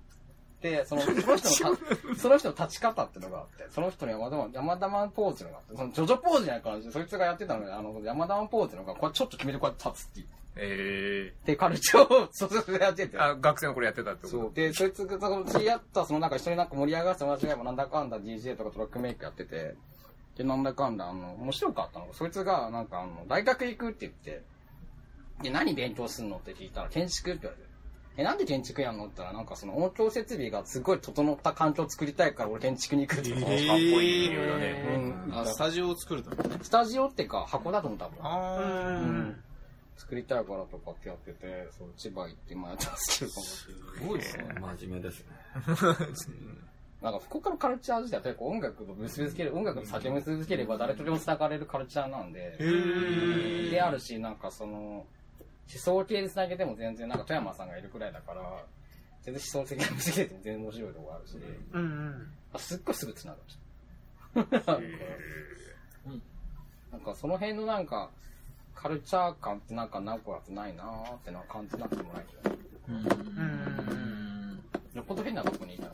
[0.62, 10.26] で、その、その人のた、その人の立ち方っていうのがあって、その人の山田マン、山田マンポーズのがあって、そのジョジョポーズみたいな感じで、そいつがやってたので、あの、山田マンポーズのが、これちょっと決めてこうやって立つっていう。
[10.56, 13.16] えで、カルチャーを、そそそやってて。
[13.16, 14.28] ー、あ、学生の頃やってたってこと？
[14.28, 14.52] そう。
[14.54, 19.74] で、そいつが、その、知り合った、そのなんか一緒になんか盛り上がって同じがなんだかんだ DJ とかトラックメイクやってて、
[20.36, 24.42] で、なんだかんだ、あの、面白かったのが、そいつが、なんかあの、大学行くって言って、
[25.42, 27.72] で、何勉強すんのって聞いたら、建築って言われて。
[28.18, 35.24] え、なんで建築やんのって言ったら、なんかその音響設備がすごい整った環境を作りたいから、俺建築に行くって言ったかっこいい理由だね。
[35.30, 36.58] うんあ、スタジオを作るためね。
[36.62, 38.18] スタジオってか、箱だと思う、多分。
[38.18, 38.58] うあ
[39.00, 39.21] ん。
[40.12, 43.68] 作りたいからとかってやってて、そう、千葉行って今やってますけど、す
[44.06, 44.44] ごいですね。
[44.76, 45.26] 真面目ですね。
[47.00, 52.58] なんか福岡のカルチャー自体は結構音楽と結びつける、音楽と酒結びつければ誰とでも繋がれるカルチャーなんで、
[53.70, 55.06] であるし、なんかその、思
[55.76, 58.66] 想系で繋げても全然なんか富山さんがいるくらいだから、
[59.22, 61.38] 全然思想的な結びつけても全然面白いとこあるし、
[61.72, 62.32] うんうん。
[62.52, 64.42] あすっごいすぐ繋がる。
[66.92, 68.10] なんかその辺のなんか、
[68.74, 72.56] カルチャー感ってなんか名古屋ってないなーってのは感じなくてもないけど、
[72.88, 74.62] うん。
[74.94, 75.86] よっぽど変なとこにいた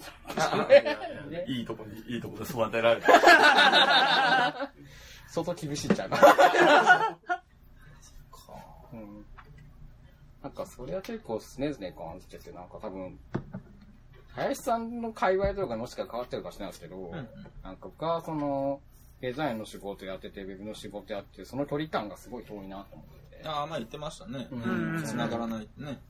[0.57, 4.72] ら、ねいいとこに、いいとこで育てられた。
[5.29, 7.18] 相当厳しいんちゃうか。
[8.93, 9.24] うん。
[10.43, 13.18] なんかそれは結構常々感じてて、なんか多分、
[14.35, 17.12] 林さんの界隈とかもしか変わってるかもしれないですけど、
[17.62, 18.81] なんか僕はその、
[19.21, 23.49] デザインの仕事やってて、ウェブの仕事やってて、その距離感がすごい遠いなと思ってて。
[23.49, 24.49] ああ、まあ言ってましたね。
[24.51, 26.01] うん繋がらないってね。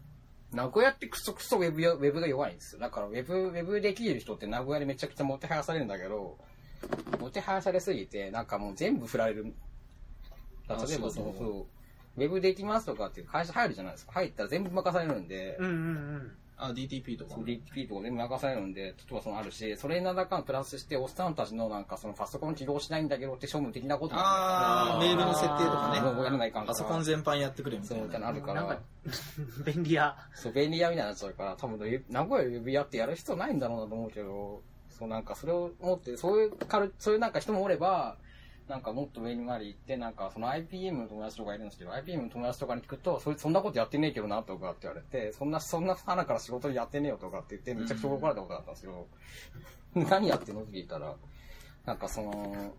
[0.52, 2.80] 名古屋ってクソクソウェブよウェブが弱いんですよ。
[2.80, 6.38] だからウェブ、ウェブできる人って名古屋でめちゃくちゃもてはやされるんだけど、
[7.18, 9.44] もてはやされすぎて、なんかもう全部振られる。
[9.44, 11.66] 例えばそうそうそ
[12.16, 14.12] う、ウェブできますとかっていう会社入るじゃないですか。
[14.12, 17.34] 入ったら全部任されるんで、うんうんあ、DTP とか。
[17.34, 26.00] DTP とか全部任されるんで、例えばそのあるし、それに何らかのプラスして、おっさんたちのなんかそのパソコン起動しないんだけどって処分的なことああ、メールの設定とかね。
[26.00, 28.06] もうやらないかんパソコン全般やってくれみたそう、いな。
[28.06, 28.82] みたいなのあるかなんらか、
[29.64, 30.16] 便利屋。
[30.34, 38.16] そう、便利屋みたいになっちゃうから、多分、名古屋ウェブ屋ってやる必要ないんだろうなと思うけど、そうなんかそれを思って、そういうカル、そういうなんか人もおれば、
[38.68, 49.06] なんかもっと上にまで行って、なんかその IPM の友達とかいるんですけど、IPM の友達とかに聞くと、それそんなことやってねえけどなとかって言われて、そんな、そんな花から仕事やってねえよとかって言って、めちゃくちゃ怒られたことがあったんですけど、
[50.10, 51.14] 何やってんのって聞いたら、
[51.86, 52.74] なんかその、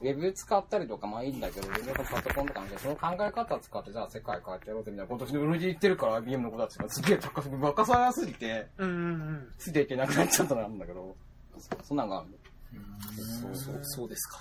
[0.00, 8.66] ウェブ使ったりとかまあいいんだけど、ウェブとパソコンとか見て、その考え方使って、じゃあ世界変えてやろうぜみたいなことを売り言ってるから IBM の子たちがすげえ高く、バカさやすぎて。
[9.58, 11.16] ついていけなくなっちゃったなんだけど、
[11.58, 12.28] そそんなんがある
[13.40, 14.38] そうそう、そうですか。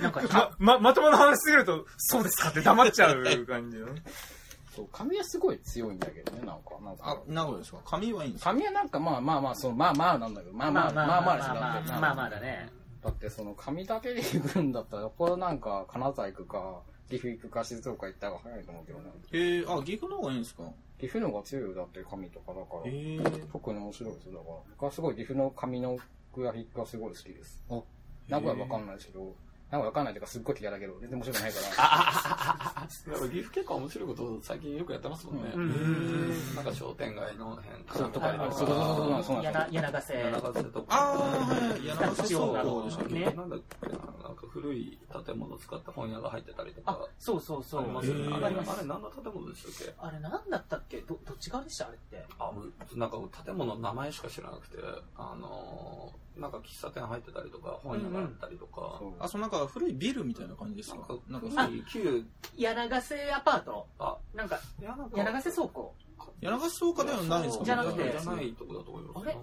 [0.00, 0.22] なんか、
[0.58, 3.88] ま、ま、まともな話すぎると、そうですかって黙っちゃう感じの。
[4.74, 6.78] そう、髪はすごい強いんだけどね、なんか。
[6.82, 7.78] なんあか、名古屋ですか？
[7.84, 8.50] 髪はいいんですか？
[8.50, 12.70] 髪はなんかまあまあまあ、そのまあまあなんだけど、まあまあまあまあですよまあまあまあだね。
[13.02, 19.10] だってその髪だけで行くんだったら、よっぽどなんか金沢行くか、岐阜行くか静岡行った方が早いと思うけどね。
[19.32, 20.62] へえ、あ、岐阜の方がいいんですか？
[21.00, 22.90] 岐阜の方が強いよ、だって髪とかだから。
[22.90, 23.18] へえ。
[23.50, 24.54] 特に面白いですよ、だから。
[24.70, 25.98] 僕はすごい岐阜の髪の
[26.32, 27.62] グラフィックがすごい好きです。
[27.70, 27.80] あ
[28.28, 29.34] 名古屋わかんないですけど、
[29.70, 32.88] 名古屋わかんないというかすっごい嫌いだけど、全然面白くないから。
[32.88, 35.52] 岐阜結構面白いこと最近よくやってますもんね。
[35.54, 40.14] うんなんか商店街の辺かそうとかそうそうそうそうそう柳柳瀬。
[40.14, 40.86] 柳瀬とか。
[40.90, 41.86] ああ、はい。
[41.86, 44.02] 柳瀬倉庫でしたっけねなんだっけな、な
[44.32, 47.82] んか古い建物を使った本屋が入ってたりとあか。、そうそうそう。
[47.82, 48.22] ありますよね。
[48.24, 49.94] へーあれ、何の建物でしたっけ？
[49.98, 50.98] あれなんだったっけ？
[51.02, 51.86] ど、どっち側でした？
[51.86, 52.26] あれって。
[52.40, 54.78] あ、うなんか建物の名前しか知らなくて、
[55.16, 59.12] あのー、なんか喫茶店入ってたりとか、本屋があったりとか、そう。
[59.18, 60.96] あ、そのなんか古いビルみたいな感じですか？
[61.28, 62.24] なんかなんか古い旧、
[62.56, 63.86] 柳瀬アパート？
[63.98, 65.94] あ、なんか、柳瀬倉庫？
[66.40, 67.64] 柳ヶ瀬倉庫ではないんですか？
[67.64, 68.10] じゃなくて。
[68.10, 69.26] じゃないとこだと思います。
[69.26, 69.40] なんか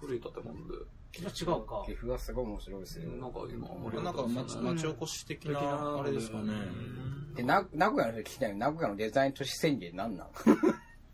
[0.00, 0.74] 古い建物で。
[1.12, 1.82] じゃあ違うか。
[1.86, 1.92] 岐。
[1.92, 3.10] 阜はすごい面白いですよ。
[3.10, 6.52] なんか今盛り上なんか町町おこし的な、あれですかね。
[7.34, 10.28] で、な名古屋の人聞きたいの名古屋のデザイン都市宣言なんなん？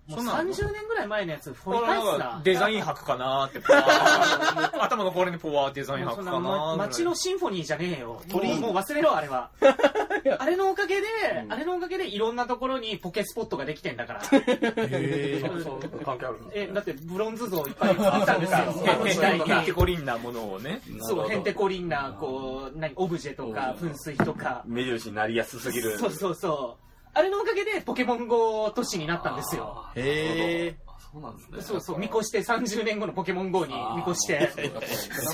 [0.08, 2.40] もうそんなの30年ぐらい前のやつ掘り返すな。
[2.44, 3.60] デザイン博かなーって、
[4.78, 8.08] 頭のこれにポワーデザイン博かなーま街のシンフォニーじゃねえよ。
[8.08, 8.52] も鳥？
[8.52, 9.50] うもう忘れろ、あれは。
[10.38, 11.06] あれのおかげで、
[11.44, 14.20] うんあれのおかげでいろんなところにポケスポットができてんだから。
[14.22, 18.58] へそうそう関係あるえ、だってブロンズ像いっぱい作ったんですよ。
[18.58, 18.64] あ
[18.96, 20.82] の時代にヘンテコリンなものをね。
[21.00, 24.62] そう、ヘンテコリンな、こう、何、オブジェとか、噴水とか。
[24.66, 25.98] 目印になりやすすぎる。
[25.98, 26.85] そうそうそう。
[27.16, 29.86] あれのおかげでポケモン GO 都市になったんですよ。
[29.94, 30.00] え。
[30.02, 30.76] へえ。
[30.86, 31.62] あそうなんですね。
[31.62, 34.52] そうそう、見越して30年後のポケモン GO に見越して。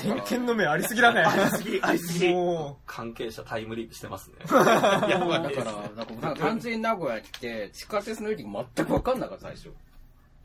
[0.01, 1.23] 先見の目ありすぎだね。
[1.23, 2.31] ありすぎ、ありすぎ。
[2.31, 4.37] も関係者タイムリープしてますね。
[4.47, 5.63] だから、なんか、
[6.21, 9.73] なんか単純に名古屋来て、地下鉄の駅全く分かんなかった、最初。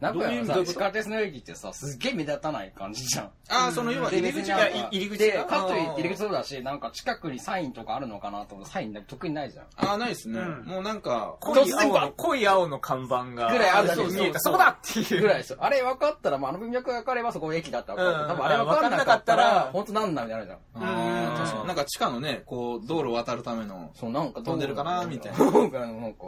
[0.00, 3.24] 名古屋のさ、地下鉄の駅ってさ、すっげえ目立たない感じじゃん。
[3.48, 9.66] ああ、その要は入り口が入り口で、がかといって入り口そうだし、なんか近くにサインとかあるのかなと思って、サイン特にないじゃん。
[9.76, 10.38] ああ、ないですね。
[10.38, 13.50] うんもうなんか、う、濃い青の、濃い青の看板が。
[13.50, 14.38] ぐらいあるだけそう見えた。
[14.40, 15.20] そこだっていう。
[15.20, 15.58] ぐらいですよ。
[15.60, 20.58] あれ分かったら、まあ、あの文脈が分かればそこ駅だったら多分あれ分かんなかったらら、本当なんなんみたいなじゃん。
[20.74, 21.66] ああ、確かに。
[21.66, 26.18] なんか地下のね、こう、道路を渡るための、そう、なんか飛んでるかなみたいな なんか、なんか、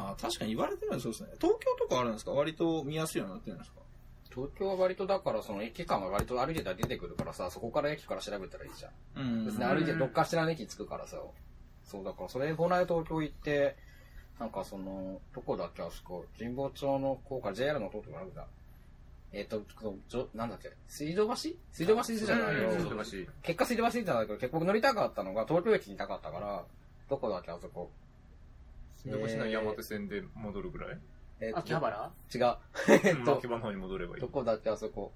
[0.00, 1.30] ああ、確かに言われてみればそうですね。
[1.40, 2.30] 東京とかあるんですか？
[2.30, 3.78] 割と見やすいようになってるんですか？
[4.32, 8.92] 東京は割とだから、その駅間が割と歩いてたら出てくるからさ、そこから駅から調べたらいいじゃん。
[9.20, 11.16] うん別に歩いてどっかしらの駅着くからさ。
[11.84, 13.76] そう、だからそれ、この間東京行って、
[14.38, 18.46] なんかその、どこだっけ、あそこ、神保町の高架、JR のとこがあるんだ。
[19.32, 21.34] えっ、と、そのじょなんだっけ、水道橋？
[21.72, 22.68] 水道橋じゃないよ。
[22.70, 22.88] うんうん
[23.42, 26.64] 結果水道橋じゃないけど、結局乗りたかったのが東京駅にいたかったから、
[27.10, 27.90] どこだっけ、あそこ。
[29.02, 30.98] 新橋の山手線で戻るぐらい？
[31.40, 32.56] えっ、と、秋葉原違う。
[33.04, 34.28] えっと秋、葉の方に戻ればいいど。
[34.28, 35.12] こだっけ、あそこ。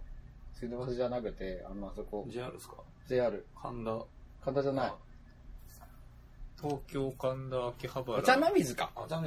[0.54, 2.76] 水道橋じゃなくて、あの、あそこ、JR ですか
[3.08, 3.44] ？JR。
[3.60, 4.04] 神田。
[4.44, 4.92] 神田じゃない。
[6.60, 8.18] 東京神田秋葉原。
[8.18, 8.92] お茶の水か。
[8.94, 9.20] お茶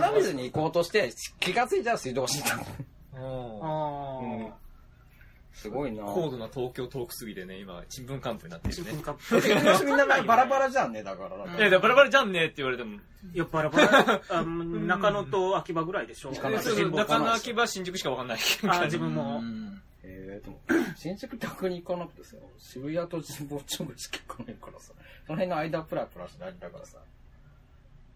[0.00, 2.60] の水に行こうとして、気がついたら水道橋にいたん
[3.20, 4.52] あうん
[5.60, 8.92] すごいな高度な東京トークすぎでね、今、ちんぷんかんぷんになってるね。
[9.84, 11.36] みんなバラバラじゃんね、だから。
[11.36, 12.96] うんいや、だからバラバラじゃんねって言われても。
[13.34, 14.22] いや、バラバラ。
[14.30, 16.32] あ中野と秋葉ぐらいでしょ。
[16.32, 18.38] 中野秋葉新宿しかわかんない。
[18.68, 19.42] あ、自分も。
[19.42, 19.82] ん。
[20.02, 20.60] えー、でも、
[20.96, 24.94] 新宿逆に行かなくてさ、渋谷と神保町しか行かないからさ、
[25.26, 26.96] その辺の間プラプラしてあれだからさ、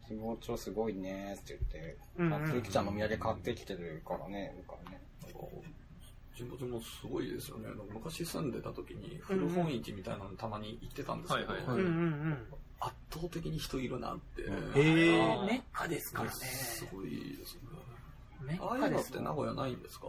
[0.09, 5.01] 神保町すごいねーって言って、うんうん松雪ちゃんのお土産買ってきてるからね、僕はね。
[6.37, 7.69] 神保町もすごいですよね。
[7.93, 11.91] 昔住んでた時に古本市みたいなのたまに行ってたんですけど、はいはいうんうんう
[12.31, 12.39] ん。
[12.81, 14.43] 圧倒的に人いるなって。
[14.43, 16.35] へーメッカですからね。
[16.37, 17.61] すごいですね。
[18.43, 20.09] メああいうのってッカです名古屋ないんですか？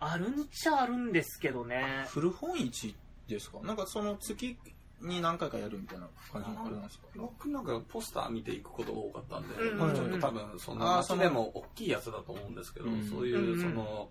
[0.00, 2.06] あるんちゃあるんですけどね。
[2.08, 2.94] 古本市
[3.28, 3.60] ですか？
[3.62, 4.56] なんかその月
[5.02, 7.06] に何回かやるみたいな感じのあれなんですか？
[7.16, 14.08] 僕なんかポスター見ていくことが多かったんで、うんまあちょっと多分そのあーその街でも大きいやつだと思うんですけど、うんそういうその、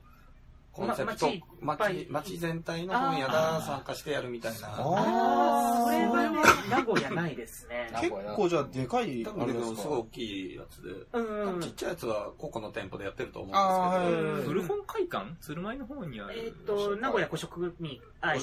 [0.74, 1.42] コンセプまト、街いっ
[1.78, 2.08] ぱい。
[2.10, 4.68] 街街全体の本屋が参加してやるみたいな。
[4.70, 4.72] あ
[5.80, 6.38] あ、それはね、
[6.70, 7.90] 名古屋ないですね。
[8.02, 9.66] 結構じゃあでかい多あれですか？
[9.74, 11.62] 分すごい大きいやつで、うん。
[11.62, 15.36] ちっちゃいやつは個々の店舗でやってると思うんですけど、はい古本会館？
[15.42, 16.34] 鶴舞の方にある。
[16.46, 18.34] えっと、名古屋古食組合、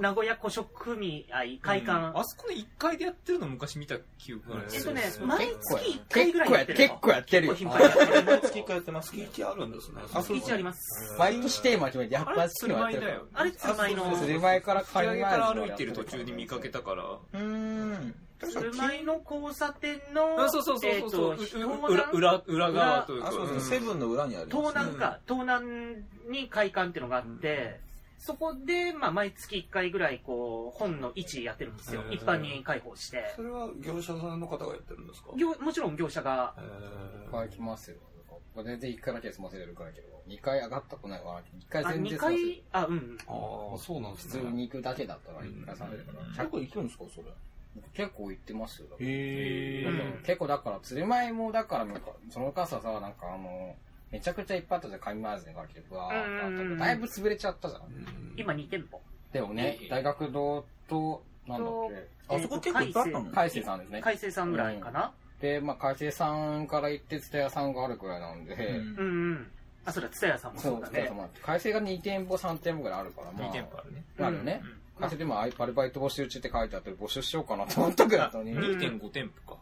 [0.00, 2.12] 名古屋古食組合、会館。
[2.18, 4.92] あそこの1階でやってるの昔見た記憶があるんですよ。
[4.96, 7.52] えっとね毎月1回ぐらいやってる結構やってるよ。
[7.54, 8.24] 結構頻繁にやってる。
[8.26, 10.02] 毎月1回やってます月一あるんですね。
[10.12, 11.16] あそう月1あります。
[11.18, 13.26] 毎年テーマ決めて、やっぱあれ鶴舞だよ。
[13.32, 17.04] あれ、鶴舞の、鶴舞から引き上げから歩いてるる途中に見かけたから。
[17.04, 18.14] うーん。
[18.38, 23.28] 鶴舞の交差点の、あそうそうそうそう裏、裏、裏側というか。
[23.28, 23.58] あ、そうですね。
[23.78, 27.80] んセブンの裏にあります、東南か、東南に会館っていうのがあって、
[28.18, 32.02] そこで、まあ、毎月1回ぐらい、こう、本の位置やってるんですよ。
[32.10, 33.32] 一般に開放して。
[33.36, 35.30] それは業者さんの方がやってるんですか？
[35.36, 37.96] 業もちろん業者が、へーはい、来ますよ。
[38.64, 41.40] 全然1回だけで済ませれるからいけど、2回上がったことないわ。
[41.58, 43.18] 1回あ、2全然済ませる回、あ、うん。
[43.28, 44.44] ああ、そうなんです普ね。
[44.50, 46.24] 通に行くだけだったら1回されるから。
[46.44, 47.26] 結構行くんですかそれ？
[47.92, 48.88] 結構行ってますよ。
[49.00, 53.76] へうん結構だから、鶴舞もだからなんか、その傘さ、なんかあの、
[54.10, 57.82] めちゃくちゃいっぱいあったじゃん、神回線が結構わーっだいぶ潰れちゃったじゃん。
[57.82, 59.00] うん今2店舗。
[59.32, 61.74] でもね、大学堂と、なんだっ
[62.28, 63.24] あそこ結構いっぱいあったの？
[63.26, 64.00] け、海星さんですね。
[64.02, 65.12] 海星さんぐらいかな。
[65.40, 69.50] で、まあ、海星さんから行って、蔦屋さんがあるくらいなんで、うん。
[69.86, 71.10] あ、そうだ、蔦屋さんもそうだね。
[71.42, 74.04] 海星が2店舗、3店舗ぐらいあるから、まあ、2店舗あるね。
[74.18, 74.60] あるよね。
[74.62, 78.52] うん会社でもアルバイト募集中って書いてあって募集しようかなと思ったぐらいだったのに。
[78.52, 79.60] うん2.5店舗か。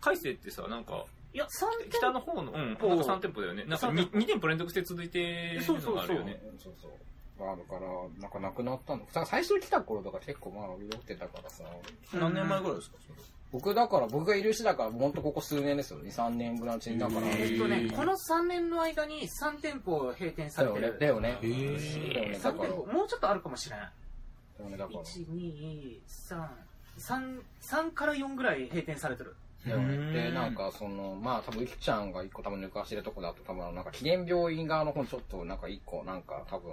[0.00, 1.04] 海星ってさ、なんか、
[1.34, 1.48] いや、3
[1.90, 3.64] 店北の方の、うん、なんかほう3店舗だよね。
[3.64, 6.40] なんか三 2, 店舗連続して続いてるのがあるよね。
[6.62, 7.44] そうそう。
[7.44, 7.80] があるから、
[8.20, 9.04] なんかなくなったの。
[9.10, 11.64] さ最初来た頃とか結構まあ潤ってたからさ。
[12.14, 12.98] 何年前ぐらいですか？
[13.04, 13.18] それ
[13.50, 16.00] 僕だから、僕がいるしだから、ほんとここ数年ですよ。
[16.00, 17.26] 2、3年ぐらいのうちにだから。
[17.28, 20.62] えっとね、この3年の間に3店舗閉店さ。
[20.64, 20.98] れてる。
[20.98, 21.38] だよね。
[21.40, 22.38] だよね。
[22.42, 22.68] だ3から。
[22.68, 23.78] 店舗、もうちょっとあるかもしれん。
[23.78, 23.86] だ
[24.64, 25.00] よね、だから。
[25.00, 26.48] 1、2、3、
[26.98, 29.34] 3、3から4ぐらい閉店されてる。
[29.66, 36.72] だよねで、なんかその、まあ多分、いきちゃんが一個多分抜かしてるとこだと多分、なんか記念病院側の方にちょっとなんか一個、なんか多分、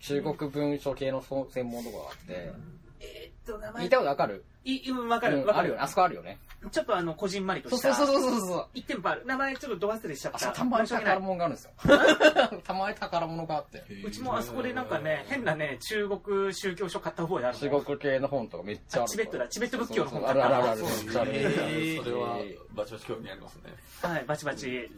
[0.00, 2.52] 中国文書系のそう専門とこがあって、
[3.00, 4.44] えと、名聞いたことわかる？
[4.64, 5.80] い、うんわかる、わかるうんあるよね。。
[5.82, 6.38] あそこあるよね。
[6.70, 7.94] ちょっとあの、こじんまりとそうした。
[7.94, 8.66] そうそうそうそう。
[8.74, 9.24] 一店舗ある。
[9.26, 10.44] 名前ちょっとど忘れしちゃっあ、た。
[10.46, 11.70] そう、たまに宝物があるんですよ。
[12.64, 13.82] たまに宝物があって。
[14.04, 19.04] うちもあそこでなんかね、変なね、中国宗教書買った方である中国系の本とかめっちゃある。
[19.04, 20.80] あチベットだチベット仏教の本そうそうそうあるあるある。
[20.80, 22.38] それは、
[22.74, 23.62] バチバチ興味ありますね。
[24.00, 24.90] はい、バチバチ。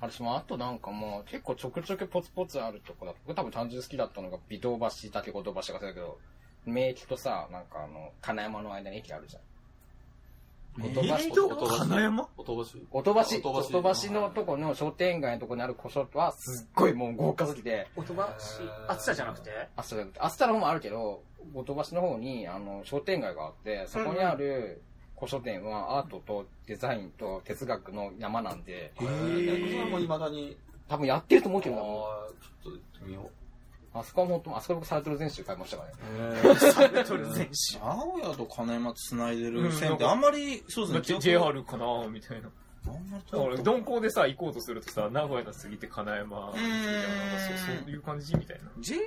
[0.00, 6.18] 私もあとなんかもう結構ちょくちょくポツポツあるとこだと、僕多分単純に好きだったのが微動橋、竹子堂橋が好きだけど、
[6.64, 9.42] 名駅とさ、なんかあの、金山の間に駅あるじゃん。
[10.74, 12.28] 音橋音橋金山？
[12.38, 12.52] 音橋
[12.92, 18.22] 音橋、音橋のとこの商店街のとこにある古書はすっごいもう豪華すぎて、音橋、
[18.88, 19.50] 暑さじゃなくて？
[19.76, 21.22] あ、そうだ、あスタの方もあるけど、
[21.54, 24.80] 音橋の方にあの商店街があって、そこにある
[25.16, 30.56] 古書店はアートとデザインと哲学の山なんで、えー、それはもう未だに、
[30.88, 33.30] 多分やってると思うけどな、ちょっと行ってみよう。
[33.94, 35.84] あそこは本当、あそこ僕サルトル全集買いましたか
[36.18, 36.56] らね。
[36.72, 37.78] サルトル選手。
[37.78, 42.48] 名古屋と金山繋いでる線ってあんまり、そうですね、JR かなみたいな。
[42.86, 47.38] あんまり通俺、った鈍行でさ、行こうとするとさ、名古屋の過ぎて金山みたいな、なんか
[47.84, 48.70] そういう感じみたいな。
[48.80, 49.00] JR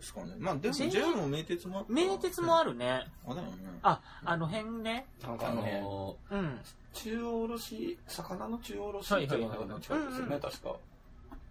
[0.00, 0.34] ですかね。
[0.38, 3.06] まあでも JR も名鉄もあった名鉄もあるね。
[3.26, 3.52] あ、だよね。
[3.82, 5.06] あ、あの辺ね。
[5.22, 6.58] なんかああのうん。
[6.94, 10.76] 中央卸、魚の中央卸っていうのが近くですよね、確か。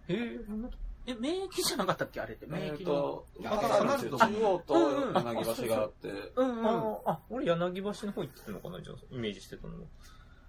[0.08, 0.76] えー、そんなと
[1.10, 2.46] え、名駅じゃなかったっけあれって？
[2.46, 2.90] 名えっ駅の。
[2.92, 6.66] と、あだから離れると中央とうんうん柳橋があって、うんうん。
[6.66, 9.74] ああ、俺柳橋の方行ってたのかなじゃあ、イメージしてたの。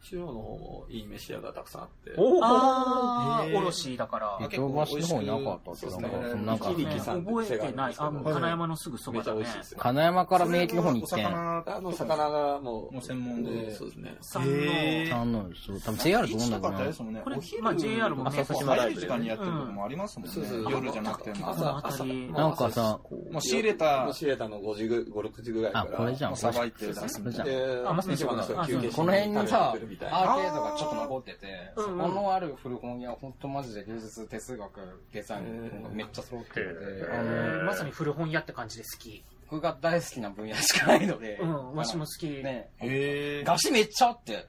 [0.03, 4.37] 中央の方もいい飯屋がたくさんあって、おあー、おろしだから。
[4.41, 7.93] 伊藤橋の方になかったっけなんか、ですねなんか一力さん覚えてない。
[7.97, 9.57] あ、もうはい金山のすぐそばだねめちゃ美味しい。
[9.59, 9.79] ですよ。
[9.81, 11.27] 金山から名駅の方に行ってん。
[11.27, 14.15] あの魚がもう、もう専門でそうですね。
[14.21, 17.03] 三のへーあの、そう、多分 JR どうなんだろうなかったです。
[17.03, 17.21] もんね。
[17.23, 20.71] これお昼まあ JR もね朝島ライブでね早い時間にやってるとこもありますもんねそうそう。
[20.71, 21.45] 夜じゃなくても。
[21.47, 22.33] この辺り。
[22.33, 22.99] なんかさ、
[23.31, 25.83] もう仕入れたもう仕入れたの5時ぐ、5、6時ぐらいから。
[25.85, 26.31] あ、これじゃん。
[26.31, 27.47] もうさばいて出すこれじゃん。
[27.47, 30.17] で、あまさに一番の人が休憩しこの辺にさ、みたいな。
[30.25, 30.55] ー。
[30.55, 34.71] ドがちょっと残ってて、そこのある古本屋、ほんとマジで芸術、哲学、
[35.11, 37.59] デザイン、めっちゃ揃ってるん。
[37.59, 39.23] で、まさに古本屋って感じで好き。
[39.49, 42.27] 僕が大好きな分野しかないので、うん、わしも好き。
[42.27, 44.47] ね、へガシめっちゃあって、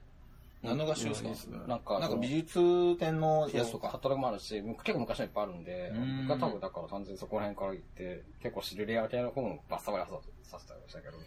[0.63, 1.57] 何の合唱ですか？
[1.67, 3.89] なんか、なんか美術展のやつとか？
[3.89, 11.17] カタログもあるし、結構昔のいっぱいあるんでうん、僕は多分だから単純にそこら辺から行って、結構知るレア系の本をバッサバリさせたりしたけど、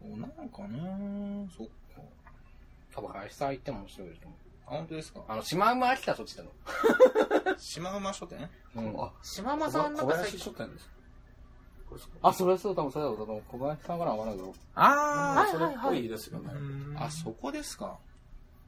[0.00, 1.72] そうなんかなそっか。
[2.96, 4.38] 多分林さん行っても面白いと思う。
[4.66, 5.20] あ、本当ですか？
[5.28, 6.50] あの、シマウマ飽きたそっちだの。
[7.58, 8.50] 島馬書店？
[8.74, 8.94] うん。
[9.00, 10.40] あ、島間さんなん小林か最近。
[10.40, 10.92] 書店ですか？
[12.22, 13.20] あ、それそう、多分それだろう。
[13.20, 14.54] 多分小林さんからはわからないけど。
[14.74, 16.50] あはいそれっぽいですよね。
[16.98, 17.98] あ、あ、そこですか？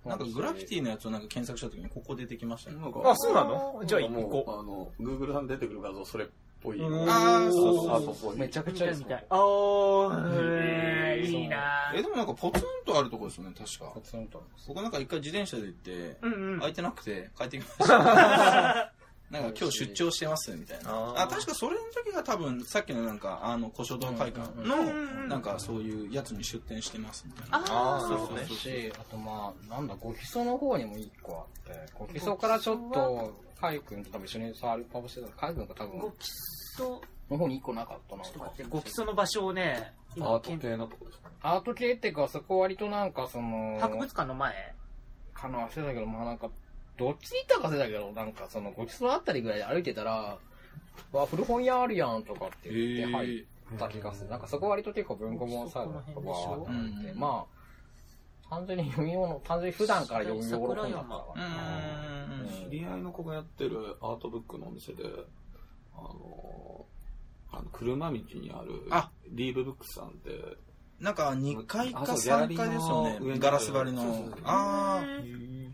[0.04, 2.76] なんかグラフィティのやつをなんか検索した時にここ出てきましたね。
[2.80, 3.82] なんかあ、そうなの？
[3.84, 6.28] じゃあ行もこう、あの、Google さん出てくる画像、それっ
[6.62, 6.78] ぽい。
[6.78, 8.36] うんあーそうそうアートっぽい。
[8.36, 9.26] めちゃく見ちゃいいですたい見たい。
[9.30, 14.00] おー、いいなえ、でもなんかポツンとあるとこですよね、確かポ。
[14.00, 14.42] ツンと。
[14.56, 16.58] そこなんか一回自転車で行って、うんうん。
[16.58, 18.92] 空いてなくて帰ってきました。
[19.30, 20.90] なんか今日出張してますみたいな。
[20.90, 24.82] あーあ、確かそれの時が多分さっきのなんかあの古書道会館のう
[25.26, 27.58] んなんかそういうやつに出店してますみたいな。
[27.58, 27.64] あー
[27.98, 36.86] あーそうですねし、あとまあ、なんだ、ご基礎の方にも一個あって、ご基礎からちょっと、カイ君と多分一緒に触るパブしてたカイ君が多分、ご基礎、
[37.30, 38.24] の方に一個なかったな。
[38.24, 40.86] ちょっと待って、ご基礎の場所をね、アート系の。
[40.86, 44.74] とこですかアート系っていうか、そこ割となんかその、博物館の前？
[45.34, 46.50] かな忘れたけど、まあなんか、
[46.96, 50.38] どっちに行ったか忘れたけど、なんかその、ご基礎のあたりぐらいで歩いてたら、
[51.12, 54.30] わ、古本屋あるやんとかって言って入った気がする。
[54.30, 56.70] なんかそこ割と結構文庫本さ、この辺でしょわーって。
[56.70, 57.18] あってうん。
[57.18, 57.57] まあ、
[58.48, 61.44] 単純に読み物、単純に普段から読み物本だかーら。
[62.44, 62.48] ん。
[62.48, 65.04] 知り合いの子がやってるアートブックのお店で、
[65.94, 66.86] あの、
[67.50, 70.30] あの車道にあるあリーブブックスさんって、
[71.00, 73.32] なんか2階かあそうギャラリ3ーの階ですよ。
[73.32, 74.40] ねガラス張りのそうそうそう。
[74.44, 75.02] あ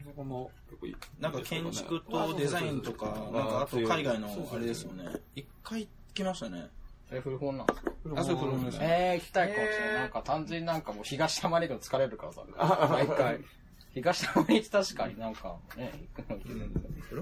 [0.04, 1.22] そこも結構いいあ。
[1.22, 5.04] なんか建築とデザインとか、なんかあと海外のあれですよね。
[5.36, 6.68] 1回来ましたね。
[7.22, 7.66] それ古本なん？
[7.66, 8.86] ですかあ、それ古本ですね。
[8.90, 9.94] えー、行きたいかもしれない。
[10.02, 12.42] なんか単純になんかもう東山に行くの疲れるからさ、
[12.90, 13.40] 毎回。
[13.94, 16.36] 東山に行って確かになんかね、行くの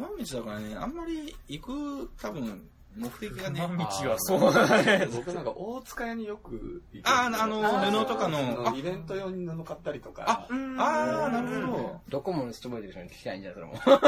[0.09, 3.61] 行け道だからね、あんまり行く多分目的がね。
[3.79, 5.07] 道はそうだね。
[5.15, 7.63] 僕なんか大塚屋によく行くあーあの
[8.03, 10.25] 布とかのあイベント用に布買ったりとか。
[10.27, 12.01] あ、うんあー、なるほど。
[12.09, 13.61] ドコモに勤めてる人に聞きたいんじゃない？
[13.61, 13.99] それも。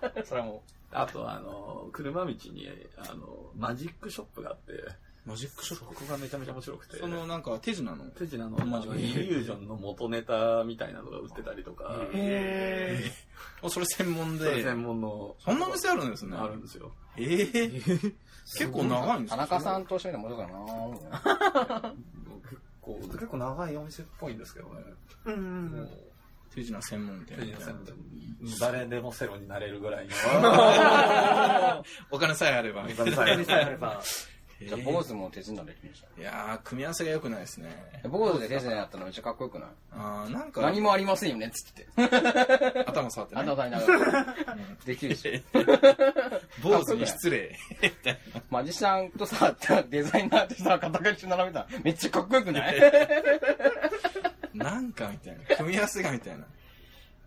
[0.25, 4.73] それはもあと、あの、車道に、あの、マジックショップがあって、
[5.25, 6.93] マジックショッそこがめちゃめちゃ面白くて。
[6.93, 8.05] クそのなんか手品の？
[8.05, 12.99] 手品のイリュージョンの元ネタみたいなのが売ってたりとか、へ
[13.61, 14.45] あそれ専門で。
[14.45, 15.35] それ専門の。
[15.39, 16.35] そんな店あるんですね。
[16.35, 16.91] あるんですよ。
[17.17, 17.69] ええ
[18.57, 21.93] 結構長いんです田か中さんと一緒に面白いかな
[22.49, 24.81] 結構、結構長いお店っぽいんですけどね。
[25.25, 25.89] ーうんもう
[26.55, 27.95] 手品専門店手みたいな品専門店
[28.59, 30.13] 誰でもセロになれるぐらいの。
[32.09, 32.81] お金さえあれば。
[32.83, 33.31] お金さえ
[33.63, 34.01] あれば。
[34.61, 36.21] じゃあ、坊主も手品できました？
[36.21, 38.01] いやー、組み合わせが良くないですね。
[38.07, 39.69] 坊主で手品やったのめっちゃかっこよくない？
[39.91, 41.87] あー、なんか、何もありませんよねっつって。
[42.85, 43.53] 頭触ってあんたね。
[43.53, 44.35] 歌いながら。
[44.85, 45.43] できるし。
[46.61, 47.57] 坊主に失礼。
[48.51, 49.55] マジシャンとさ、
[49.89, 52.75] デザイナーってさ、肩書き並べたらめっちゃかっこよくない？
[54.53, 55.55] なんかみたいな。
[55.57, 56.45] 組み合わせがみたいな。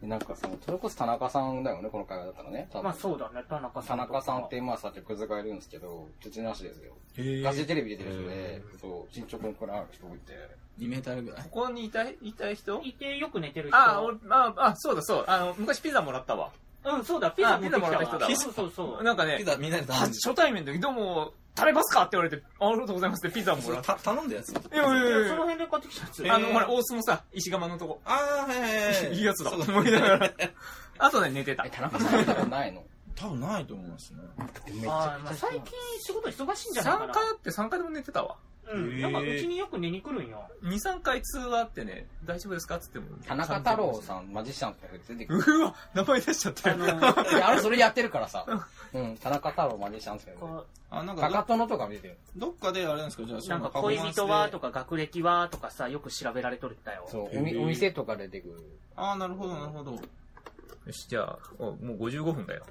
[0.02, 2.68] なんかその、それこそ田中さんだよね、この会話だったらね。
[2.74, 4.18] まあそうだね、田中さ田んとか。
[4.20, 6.92] 中さんって、まあさっきクズがいるんですけど、土なしですよ。
[7.16, 10.32] へガチテレビ出てる人で、そう、身長こんくらいある人がいて。
[10.78, 11.42] 2メーターぐらい。
[11.44, 12.82] ここにいたい、いたい人？
[12.82, 13.76] いてよく寝てる人。
[13.76, 15.24] あ、俺、あ、あ、そうだそう。
[15.26, 16.50] あの、昔ピザもらったわ。
[16.84, 19.02] うん、そうだ、ピザもらった人だそうそうそう。
[19.02, 22.02] なんかねピ、ザみんなで初対面の時、どうも、食べますか？
[22.02, 23.94] って言われて、ありがとうございますってピザもらった。
[23.94, 24.50] た頼んだやつ。
[24.50, 26.32] いやいやいやいやその辺で買ってきたやつ。
[26.32, 28.00] あの、ほら、大須のさ、石窯のとこ。
[28.05, 29.14] あー、はいはいはい。
[29.16, 29.50] いいやつだ。
[29.52, 30.32] 思いながら。
[30.98, 31.70] あとね、寝てたえ、。
[31.70, 32.82] 田中さん見たことないの？
[33.16, 34.20] 多分ないと思いますね。
[34.66, 35.62] めっちあーまあゃくちゃ最近
[36.00, 37.14] 仕事忙しいんじゃない3かな。
[37.14, 38.36] 回あって3回でも寝てたわ。
[38.72, 39.00] うん。
[39.00, 40.48] なんかうちによく寝に来るんよ。
[40.62, 42.76] 2、3回通話あってね、大丈夫ですか？
[42.76, 43.18] って言っても。
[43.26, 45.42] 田中太郎さん、マジシャンって出てくる。
[45.58, 46.76] うわ、名前出しちゃったよ。
[46.76, 48.44] あの、いや、あれそれやってるからさ。
[48.94, 52.18] うん、田中太郎マジシャンってこあ、なんかかかとのとか見てる。
[52.36, 53.24] ど、どっかであれなんですか？
[53.24, 57.06] じゃあ、うなんか恋人はとか学歴はとかさ、よく調べられとるんだよ。
[57.10, 58.62] そう、おみお店とか出てくる。
[58.96, 59.92] あー、なるほど、なるほど。
[59.92, 62.64] よし、じゃあ、おもう55分だよ。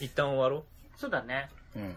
[0.00, 0.64] 一旦終わろう。
[0.98, 1.48] そうだね。
[1.76, 1.96] うん。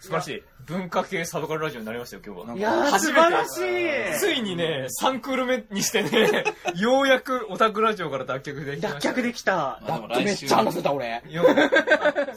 [0.00, 0.42] 素晴らしい。
[0.66, 2.56] 文化系サブカルラジオになりましたよ、今日は。
[2.56, 6.44] いやー、初めて素晴らしいついにね、3クール目にしてね、
[6.76, 8.88] ようやくオタクラジオから脱却できた。
[8.94, 9.80] 脱却できた。
[9.82, 11.22] あでもだってめっちゃ話せた俺。
[11.28, 11.44] よ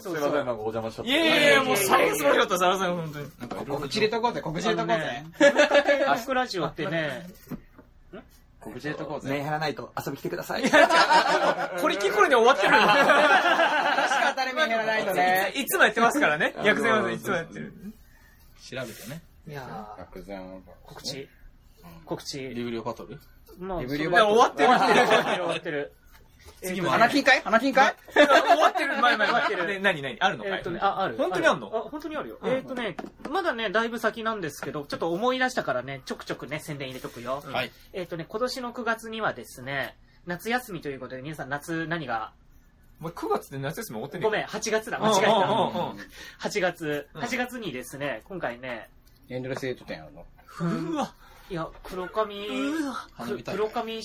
[0.00, 1.10] そうすいません、なんかお邪魔しちゃって。
[1.10, 3.66] いやいやいや、もう最後素晴らしかった、サラさん、本当に。
[3.66, 5.52] 告知入れとこうぜ、告知入れとこうぜ。
[5.52, 7.26] 文化系ロックラジオってね、
[8.62, 9.28] 告知入れとこうぜ。
[9.30, 10.62] メンヘラナイト遊び来てください。
[11.80, 12.72] これ聞く頃には終わってる。
[12.72, 15.52] 確か当たり目減らないとね。
[15.56, 16.54] いつもやってますからね。
[16.62, 17.72] 薬膳はねいつもやってる。
[18.70, 19.22] 調べてね。
[19.48, 21.28] いや薬膳ー告知。
[22.04, 22.38] 告知。
[22.40, 23.18] リブリオバトル？
[23.58, 25.92] もういリブリオや終わってる終わってる、 終わってる、終わってる。
[26.62, 28.22] 次も花金会花金会終
[28.60, 30.16] わってる、前前終わってるで、何何？
[30.20, 30.52] あるのかい？
[30.58, 31.16] えっとね、あ、ある。
[31.16, 31.66] 本当にあんの？
[31.74, 32.38] あ、本当にあるよ。
[32.40, 32.52] うん。
[32.52, 32.96] えっとね、
[33.28, 37.42] まだね、だいぶ先なんですけど、ちょっと思い出したからね、ちょくちょくね、宣伝入れとくよ。
[37.44, 37.52] うん。
[37.52, 37.72] はい。
[37.92, 42.32] えっとね、今年の9月にはですね、夏休みということで、皆さん夏何が、
[43.00, 45.32] お前9月で夏休み終わってねごめん、8月だ、間違えた。
[45.32, 45.40] うん。
[45.40, 45.98] うん
[46.40, 47.22] 8月、うん。
[47.22, 48.88] 8月にですね、今回ね、
[49.28, 50.24] エンドレスエイト店やるの。
[50.60, 51.12] うわ。
[51.52, 52.46] いや、黒髪、
[53.44, 54.00] 黒髪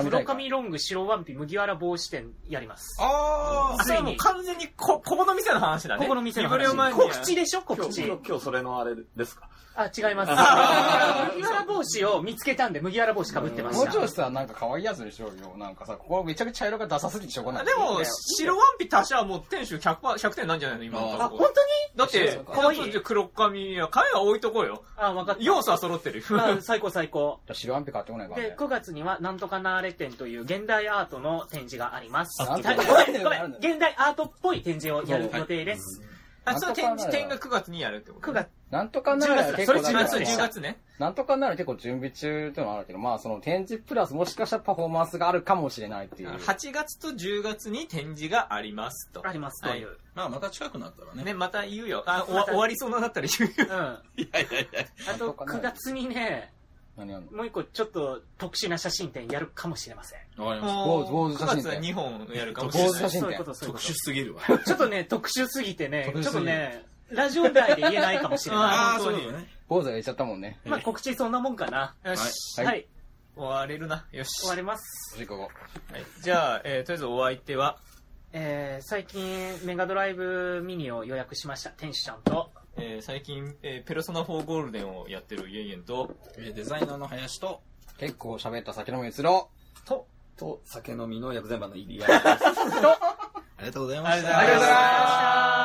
[0.00, 2.96] 黒髪ロング白ワンピ麦わら帽子店やります。
[3.02, 6.02] ああ、それはもう完全にこ、ここの店の話だね。
[6.04, 6.68] ここの店の話。
[6.92, 8.06] 告知でしょ告知。
[8.06, 9.48] 今日今日それのあれですか？
[9.80, 10.32] あ、違います。
[11.36, 13.84] 麦わら帽子を見つけたんで、麦わら帽子かぶってました。
[13.84, 15.56] もうちょいさ、なんか可愛いやつにしようよ。
[15.56, 17.64] なんかさ、ここめちゃくちゃ茶色がダサすぎてしょうがない。
[17.64, 21.48] でも、白ワンピ足しはもう店主100%、100点なんじゃないの今のとあ、こ本
[21.96, 22.60] だってそう、か？
[22.60, 24.82] わい黒髪や、彼は置いとこうよ。
[24.96, 25.42] 当にあ、分かった。
[25.42, 26.24] 要素は揃ってる。
[26.30, 27.38] あ最高最高。
[27.52, 28.56] 白ワンピ買ってこないからで、ね。
[28.58, 32.44] 9月には、なんとかなーれ展という現代アートの展示があります。
[32.44, 33.54] ごめん、ごめん。
[33.58, 36.02] 現代アートっぽい展示をやるはい予定です。
[36.48, 40.78] あ、その展示展が9月にやるってこと9月、なんとかな10月だら結構それなんか10月でした10月ね。
[40.98, 46.30] なんとかなら結構準備中っていうのはあるけど、まあその展示プラスもしかしたらパフォーマンスがあるかもしれないっていう。
[46.30, 49.26] 8月と10月に展示がありますと。
[49.26, 49.96] ありますという。
[50.14, 51.24] まあ、また近くなったらね。
[51.24, 52.02] ね、また言うよ。
[52.06, 53.66] あ、終ま終わりそうなだったら言うよ。
[54.16, 54.22] うん。
[54.22, 54.86] いやいやいや。
[55.14, 56.52] あと、9月にね、
[56.98, 57.32] 何やんの？
[57.32, 60.20] もう一個ちょっと特殊な写真展やるかもしれません。
[60.42, 62.92] わかりまし坊主坊主写真9月は展2本やるかもしれない。
[62.92, 64.42] 坊主写真展そういうこと、そういうこ特殊すぎるわ。
[64.42, 64.58] と。
[64.58, 68.64] ちょっとね、特殊すぎてね、ちょっ特殊すぎるとね、ラジオ内で言えないかもしれない。
[68.66, 69.46] ああ、そういうことね。
[69.68, 70.58] 坊主が言っちゃったもんね。
[70.64, 71.94] まあ告知そんなもんかな。
[72.04, 72.58] よし。
[72.58, 72.86] はいはい。
[73.36, 74.04] 終われるな。
[74.10, 74.40] よし。
[74.40, 75.14] 終わります。
[75.14, 75.42] 次ここ。
[75.92, 77.78] はいじゃあ、えーとりあえずお相手は、
[78.32, 81.70] えー、最近メガドライブミニを予約しました。
[81.70, 82.50] 天使ちゃんと。
[82.78, 87.60] えー最近、えーペルソナ4ゴールデンをやってるイエイエンと、えーデザイナーの林と、
[87.98, 89.50] 結構喋った酒飲み移ろ
[89.86, 90.06] と、
[90.36, 92.06] と、酒飲みの薬膳版の入り あ
[93.60, 94.38] りがとうございました。
[94.38, 95.57] ありがとうございました